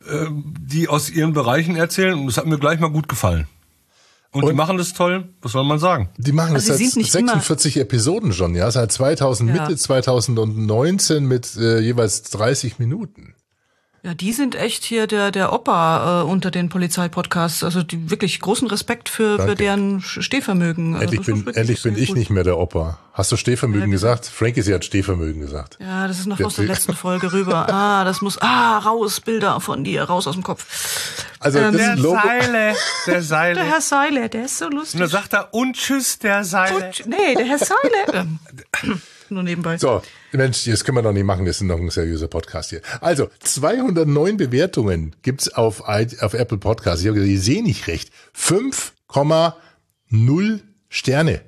[0.07, 3.47] äh, die aus ihren Bereichen erzählen und das hat mir gleich mal gut gefallen.
[4.31, 6.09] Und, die machen das toll, was soll man sagen?
[6.17, 9.49] Die machen Also das sie seit sind nicht immer- 46 Episoden schon, ja, seit 2000,
[9.55, 9.61] Ja.
[9.61, 13.35] Mitte 2019 mit äh, jeweils 30 Minuten.
[14.05, 17.63] Ja, die sind echt hier der, der Opa äh, unter den Polizeipodcasts.
[17.63, 20.95] Also die wirklich großen Respekt für, für deren Stehvermögen.
[20.95, 22.17] Also Endlich bin, endlich bin ich gut.
[22.17, 22.99] nicht mehr der Opa.
[23.13, 24.25] Hast du Stehvermögen gesagt?
[24.25, 25.77] Frankie, sie hat Stehvermögen gesagt.
[25.79, 27.67] Ja, das ist noch Ja, aus der letzten Folge rüber.
[27.73, 30.65] Ah, das muss, ah, raus, Bilder von dir, raus aus dem Kopf.
[31.39, 31.97] Also Ähm, das der.
[31.97, 32.75] Seile,
[33.07, 33.55] der Seile.
[33.55, 34.95] Der Herr Seile, der ist so lustig.
[34.95, 36.87] Und dann sagt er, und tschüss, der Seile.
[36.87, 38.27] Und, nee, der Herr Seile.
[39.29, 39.77] Nur nebenbei.
[39.77, 40.01] So,
[40.31, 42.81] Mensch, das können wir doch nicht machen, wir sind doch ein seriöser Podcast hier.
[43.01, 47.01] Also, 209 Bewertungen gibt's auf, auf Apple Podcasts.
[47.01, 48.11] Ich habe gesagt, ich sehe nicht recht.
[48.37, 50.59] 5,0
[50.89, 51.41] Sterne.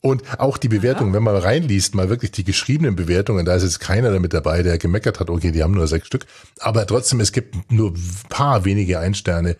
[0.00, 3.80] Und auch die Bewertungen, wenn man reinliest, mal wirklich die geschriebenen Bewertungen, da ist jetzt
[3.80, 6.26] keiner damit dabei, der gemeckert hat, okay, die haben nur sechs Stück.
[6.60, 9.56] Aber trotzdem, es gibt nur ein paar wenige Einsterne.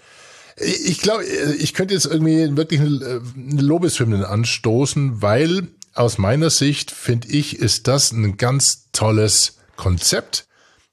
[0.58, 7.28] Ich glaube, ich könnte jetzt irgendwie wirklich eine Lobeshymnen anstoßen, weil aus meiner Sicht finde
[7.28, 10.46] ich, ist das ein ganz tolles Konzept.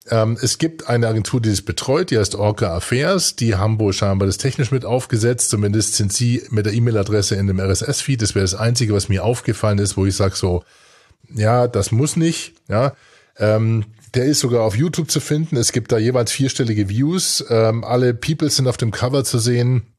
[0.10, 3.36] Ähm, es gibt eine Agentur, die das betreut, die heißt Orca Affairs.
[3.36, 5.50] Die haben wohl scheinbar das technisch mit aufgesetzt.
[5.50, 8.22] Zumindest sind sie mit der E-Mail-Adresse in dem RSS-Feed.
[8.22, 10.64] Das wäre das Einzige, was mir aufgefallen ist, wo ich sage so,
[11.34, 12.54] ja, das muss nicht.
[12.68, 12.94] Ja,
[13.38, 15.56] ähm, der ist sogar auf YouTube zu finden.
[15.58, 17.44] Es gibt da jeweils vierstellige Views.
[17.50, 19.93] Ähm, alle People sind auf dem Cover zu sehen.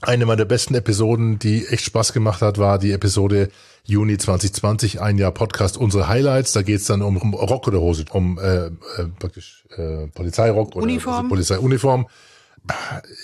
[0.00, 3.48] Eine meiner besten Episoden, die echt Spaß gemacht hat, war die Episode
[3.84, 6.52] Juni 2020, ein Jahr Podcast, unsere Highlights.
[6.52, 8.70] Da geht's dann um, um Rock oder Hose, um äh, äh,
[9.18, 11.28] praktisch äh, Polizeirock oder Uniform.
[11.28, 12.06] Polizeiuniform.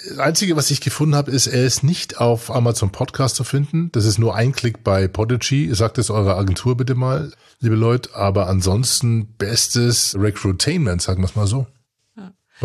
[0.08, 3.90] Das Einzige, was ich gefunden habe, ist, er ist nicht auf Amazon Podcast zu finden.
[3.92, 5.72] Das ist nur ein Klick bei Podigy.
[5.74, 8.16] Sagt es eurer Agentur bitte mal, liebe Leute.
[8.16, 11.66] Aber ansonsten bestes Recruitainment, sagen wir es mal so.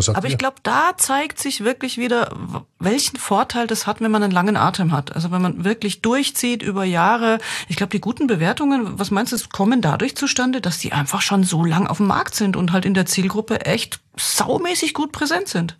[0.07, 0.31] Aber ihr?
[0.31, 2.31] ich glaube, da zeigt sich wirklich wieder,
[2.79, 5.15] welchen Vorteil das hat, wenn man einen langen Atem hat.
[5.15, 7.39] Also wenn man wirklich durchzieht über Jahre.
[7.67, 11.43] Ich glaube, die guten Bewertungen, was meinst du, kommen dadurch zustande, dass die einfach schon
[11.43, 15.49] so lang auf dem Markt sind und halt in der Zielgruppe echt saumäßig gut präsent
[15.49, 15.77] sind.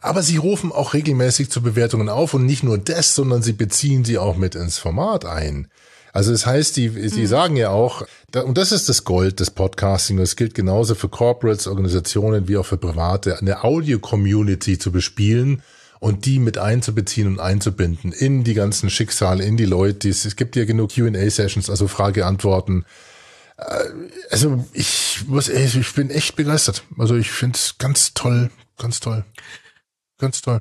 [0.00, 4.04] Aber sie rufen auch regelmäßig zu Bewertungen auf und nicht nur das, sondern sie beziehen
[4.04, 5.68] sie auch mit ins Format ein.
[6.12, 8.02] Also das heißt, die, sie sagen ja auch,
[8.34, 12.66] und das ist das Gold des Podcasting, das gilt genauso für Corporates, Organisationen wie auch
[12.66, 15.62] für Private, eine Audio-Community zu bespielen
[16.00, 19.98] und die mit einzubeziehen und einzubinden in die ganzen Schicksale, in die Leute.
[19.98, 22.84] die Es gibt ja genug Q&A-Sessions, also Frage-Antworten.
[23.58, 23.64] Äh,
[24.30, 26.82] Also ich muss, ehrlich- ich bin echt begeistert.
[26.98, 29.24] Also ich finde es ganz toll, ganz toll,
[30.18, 30.58] ganz toll.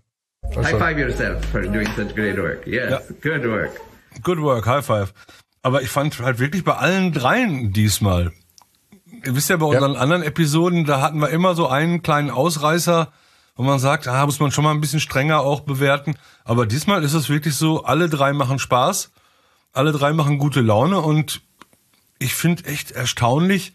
[0.56, 2.66] High five yourself for doing such great work.
[2.68, 3.72] Yes, good work.
[4.24, 5.14] Good work, High Five.
[5.62, 8.32] Aber ich fand halt wirklich bei allen dreien diesmal.
[9.24, 13.12] Ihr wisst ja, bei unseren anderen Episoden, da hatten wir immer so einen kleinen Ausreißer,
[13.56, 16.16] wo man sagt, ah, muss man schon mal ein bisschen strenger auch bewerten.
[16.44, 19.12] Aber diesmal ist es wirklich so, alle drei machen Spaß,
[19.74, 21.42] alle drei machen gute Laune und
[22.18, 23.74] ich finde echt erstaunlich,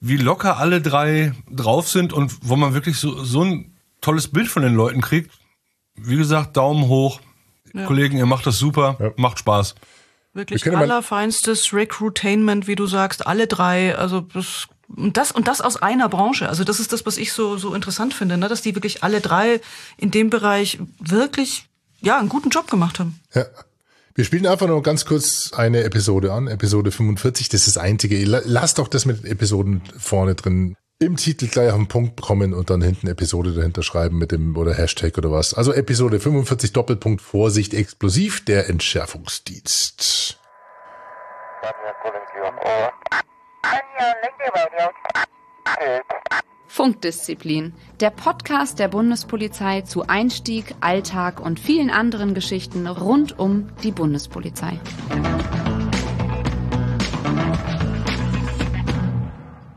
[0.00, 4.48] wie locker alle drei drauf sind und wo man wirklich so, so ein tolles Bild
[4.48, 5.32] von den Leuten kriegt.
[5.96, 7.20] Wie gesagt, Daumen hoch.
[7.74, 7.84] Ja.
[7.84, 9.74] Kollegen, ihr macht das super, macht Spaß.
[10.38, 13.94] Wirklich Wir allerfeinstes Recruitainment, wie du sagst, alle drei.
[13.96, 16.48] Also das und das und das aus einer Branche.
[16.48, 18.48] Also das ist das, was ich so so interessant finde, ne?
[18.48, 19.60] dass die wirklich alle drei
[19.98, 21.66] in dem Bereich wirklich
[22.00, 23.20] ja einen guten Job gemacht haben.
[23.34, 23.44] Ja.
[24.14, 28.24] Wir spielen einfach nur ganz kurz eine Episode an, Episode 45, das ist das einzige.
[28.24, 32.52] La- Lass doch das mit Episoden vorne drin im Titel gleich auf den Punkt kommen
[32.52, 35.54] und dann hinten Episode dahinter schreiben mit dem oder Hashtag oder was.
[35.54, 40.40] Also Episode 45 Doppelpunkt Vorsicht explosiv, der Entschärfungsdienst.
[46.66, 53.92] Funkdisziplin, der Podcast der Bundespolizei zu Einstieg, Alltag und vielen anderen Geschichten rund um die
[53.92, 54.80] Bundespolizei.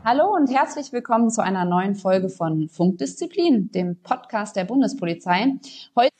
[0.04, 5.46] Hallo und herzlich willkommen zu einer neuen Folge von Funkdisziplin, dem Podcast der Bundespolizei.
[5.96, 6.10] Heute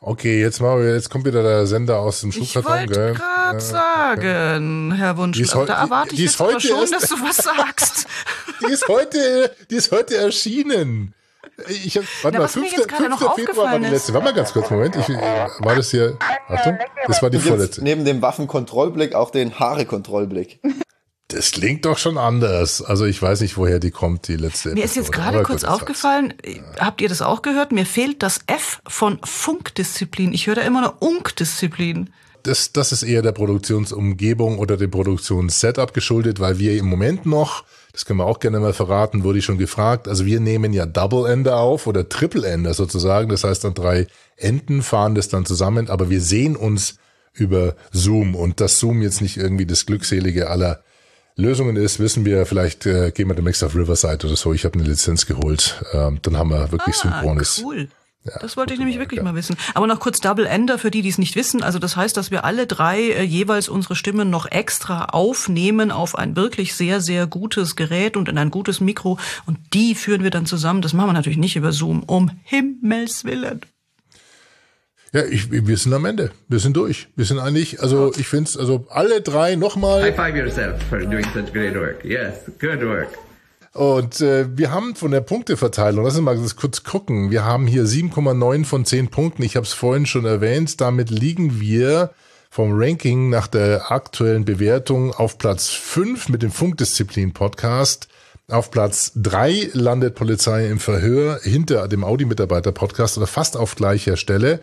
[0.00, 3.14] Okay, jetzt machen wir, jetzt kommt wieder der Sender aus dem Ich Schuhkarton, wollte gell?
[3.14, 7.36] gerade sagen, Herr Wunschler, heu- da erwarte die- ich jetzt heute schon, dass du was
[7.36, 8.06] sagst.
[8.66, 11.14] Die ist heute, die ist heute erschienen.
[11.68, 12.76] Ich hab, warte Na, mal, was mir 5.
[12.76, 13.34] jetzt gerade noch 5.
[13.34, 14.14] Februar war aufgefallen die ist- letzte.
[14.14, 14.94] Warte mal ganz kurz, Moment.
[14.96, 16.16] Ich, äh, war das hier,
[16.48, 16.78] Achtung,
[17.08, 17.82] das war die vorletzte.
[17.82, 20.60] Neben dem Waffenkontrollblick auch den Haare-Kontrollblick.
[21.32, 22.82] Das klingt doch schon anders.
[22.82, 24.70] Also ich weiß nicht, woher die kommt, die letzte.
[24.70, 25.30] Mir ist jetzt Episode.
[25.30, 26.34] gerade kurz aufgefallen,
[26.78, 27.72] habt ihr das auch gehört?
[27.72, 30.32] Mir fehlt das F von Funkdisziplin.
[30.32, 32.10] Ich höre da immer eine Unkdisziplin.
[32.42, 37.64] das, das ist eher der Produktionsumgebung oder dem Produktionssetup geschuldet, weil wir im Moment noch,
[37.92, 40.86] das können wir auch gerne mal verraten, wurde ich schon gefragt, also wir nehmen ja
[40.86, 44.06] Double-Ender auf oder Triple-Ender sozusagen, das heißt dann drei
[44.36, 46.96] Enden fahren das dann zusammen, aber wir sehen uns
[47.32, 50.82] über Zoom und das Zoom jetzt nicht irgendwie das Glückselige aller
[51.36, 54.52] Lösungen ist, wissen wir, vielleicht äh, gehen wir demnächst auf Riverside oder so.
[54.52, 55.82] Ich habe eine Lizenz geholt.
[55.92, 57.62] Ähm, dann haben wir wirklich Ah, synchrones.
[57.64, 57.88] cool.
[58.40, 59.56] das wollte ich nämlich wirklich mal wissen.
[59.74, 61.62] Aber noch kurz Double Ender für die, die es nicht wissen.
[61.62, 66.16] Also das heißt, dass wir alle drei äh, jeweils unsere Stimmen noch extra aufnehmen auf
[66.16, 69.18] ein wirklich sehr, sehr gutes Gerät und in ein gutes Mikro.
[69.46, 70.82] Und die führen wir dann zusammen.
[70.82, 72.02] Das machen wir natürlich nicht über Zoom.
[72.04, 73.62] Um Himmels Willen.
[75.12, 76.30] Ja, ich, wir sind am Ende.
[76.48, 77.08] Wir sind durch.
[77.16, 80.02] Wir sind eigentlich, also ich finde es, also alle drei nochmal.
[80.02, 82.02] High five yourself for doing such great work.
[82.02, 83.08] Yes, good work.
[83.74, 87.30] Und äh, wir haben von der Punkteverteilung, lass uns mal das kurz gucken.
[87.30, 89.42] Wir haben hier 7,9 von 10 Punkten.
[89.42, 90.80] Ich habe es vorhin schon erwähnt.
[90.80, 92.10] Damit liegen wir
[92.48, 98.08] vom Ranking nach der aktuellen Bewertung auf Platz 5 mit dem Funkdisziplin-Podcast.
[98.48, 104.60] Auf Platz 3 landet Polizei im Verhör hinter dem Audi-Mitarbeiter-Podcast oder fast auf gleicher Stelle.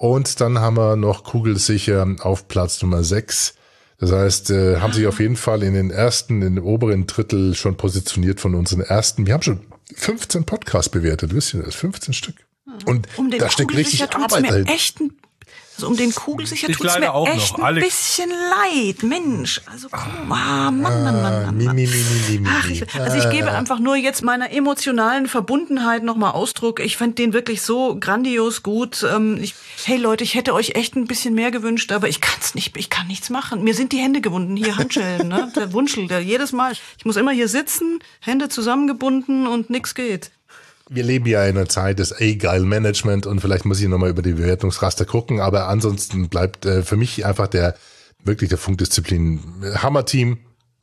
[0.00, 3.52] Und dann haben wir noch Kugelsicher auf Platz Nummer 6.
[3.98, 7.54] Das heißt, äh, haben sich auf jeden Fall in den ersten, in den oberen Drittel
[7.54, 9.26] schon positioniert von unseren ersten.
[9.26, 9.60] Wir haben schon
[9.94, 11.74] 15 Podcasts bewertet, wisst ihr das?
[11.74, 12.36] 15 Stück.
[12.86, 14.66] Und Um da steckt richtig Arbeit mir dahin.
[14.68, 15.12] echt ein,
[15.82, 17.34] also um den Kugelsicher Ich tut's leider mir auch noch.
[17.34, 17.86] echt ein Alex.
[17.86, 19.60] bisschen leid, Mensch.
[19.66, 21.56] Also komm, ah, Mann, Mann, Mann, Mann.
[21.56, 21.86] Mi, mi,
[22.38, 22.46] mi.
[22.48, 26.80] Ach, ich, also ich gebe einfach nur jetzt meiner emotionalen Verbundenheit nochmal Ausdruck.
[26.80, 29.04] Ich fand den wirklich so grandios gut.
[29.10, 29.54] Ähm, Ich,
[29.84, 32.90] hey Leute, ich hätte euch echt ein bisschen mehr gewünscht, aber ich kann's nicht, ich
[32.90, 33.62] kann nichts machen.
[33.64, 35.50] Mir sind die Hände gewunden, hier Handschellen, ne?
[35.56, 36.72] Der Wunschel, der jedes Mal.
[36.98, 40.30] Ich muss immer hier sitzen, Hände zusammengebunden und nix geht.
[40.92, 44.32] Wir leben ja in einer Zeit des A-Geil-Management und vielleicht muss ich nochmal über die
[44.32, 47.76] Bewertungsraster gucken, aber ansonsten bleibt äh, für mich einfach der
[48.24, 49.40] wirklich der Funkdisziplin
[49.76, 50.38] Hammer-Team,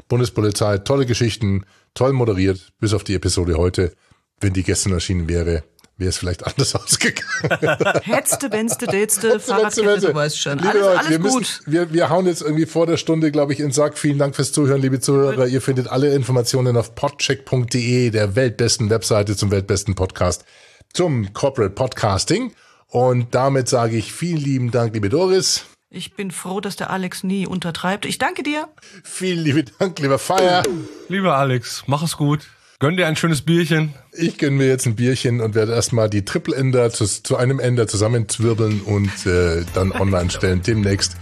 [0.07, 3.93] Bundespolizei, tolle Geschichten, toll moderiert, bis auf die Episode heute.
[4.39, 5.63] Wenn die gestern erschienen wäre,
[5.97, 8.01] wäre es vielleicht anders ausgegangen.
[8.03, 10.59] Hetzte, benste, dätste, Fahrradkette, du weißt schon.
[10.59, 11.39] Liebe Alles, Leute, alles wir, gut.
[11.39, 13.97] müssen, wir, wir hauen jetzt irgendwie vor der Stunde, glaube ich, in den Sack.
[13.97, 15.47] Vielen Dank fürs Zuhören, liebe Zuhörer.
[15.47, 20.45] Ihr findet alle Informationen auf podcheck.de, der weltbesten Webseite zum weltbesten Podcast,
[20.93, 22.53] zum Corporate Podcasting.
[22.87, 25.65] Und damit sage ich vielen lieben Dank, liebe Doris.
[25.89, 28.05] Ich bin froh, dass der Alex nie untertreibt.
[28.05, 28.67] Ich danke dir.
[29.03, 30.63] Vielen lieben Dank, lieber Feier.
[31.07, 32.47] Lieber Alex, mach es gut.
[32.79, 33.95] Gönn dir ein schönes Bierchen.
[34.13, 37.87] Ich gönne mir jetzt ein Bierchen und werde erstmal die Triple-Ender zu, zu einem Ender
[37.87, 41.17] zusammenzwirbeln und äh, dann online stellen demnächst.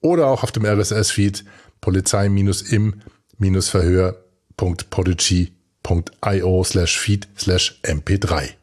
[0.00, 1.44] oder auch auf dem RSS-Feed
[1.80, 3.02] polizei minus im
[3.38, 8.61] minus Verhör.podigy.io slash feed slash mp3.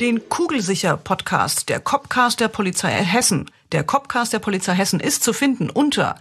[0.00, 3.50] Den Kugelsicher-Podcast, der Copcast der Polizei Hessen.
[3.70, 6.18] Der Copcast der Polizei Hessen ist zu finden unter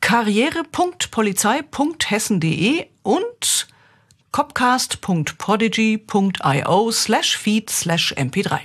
[0.00, 3.68] karriere.polizei.hessen.de und
[4.32, 8.60] copcast.podigy.io slash feed slash mp3.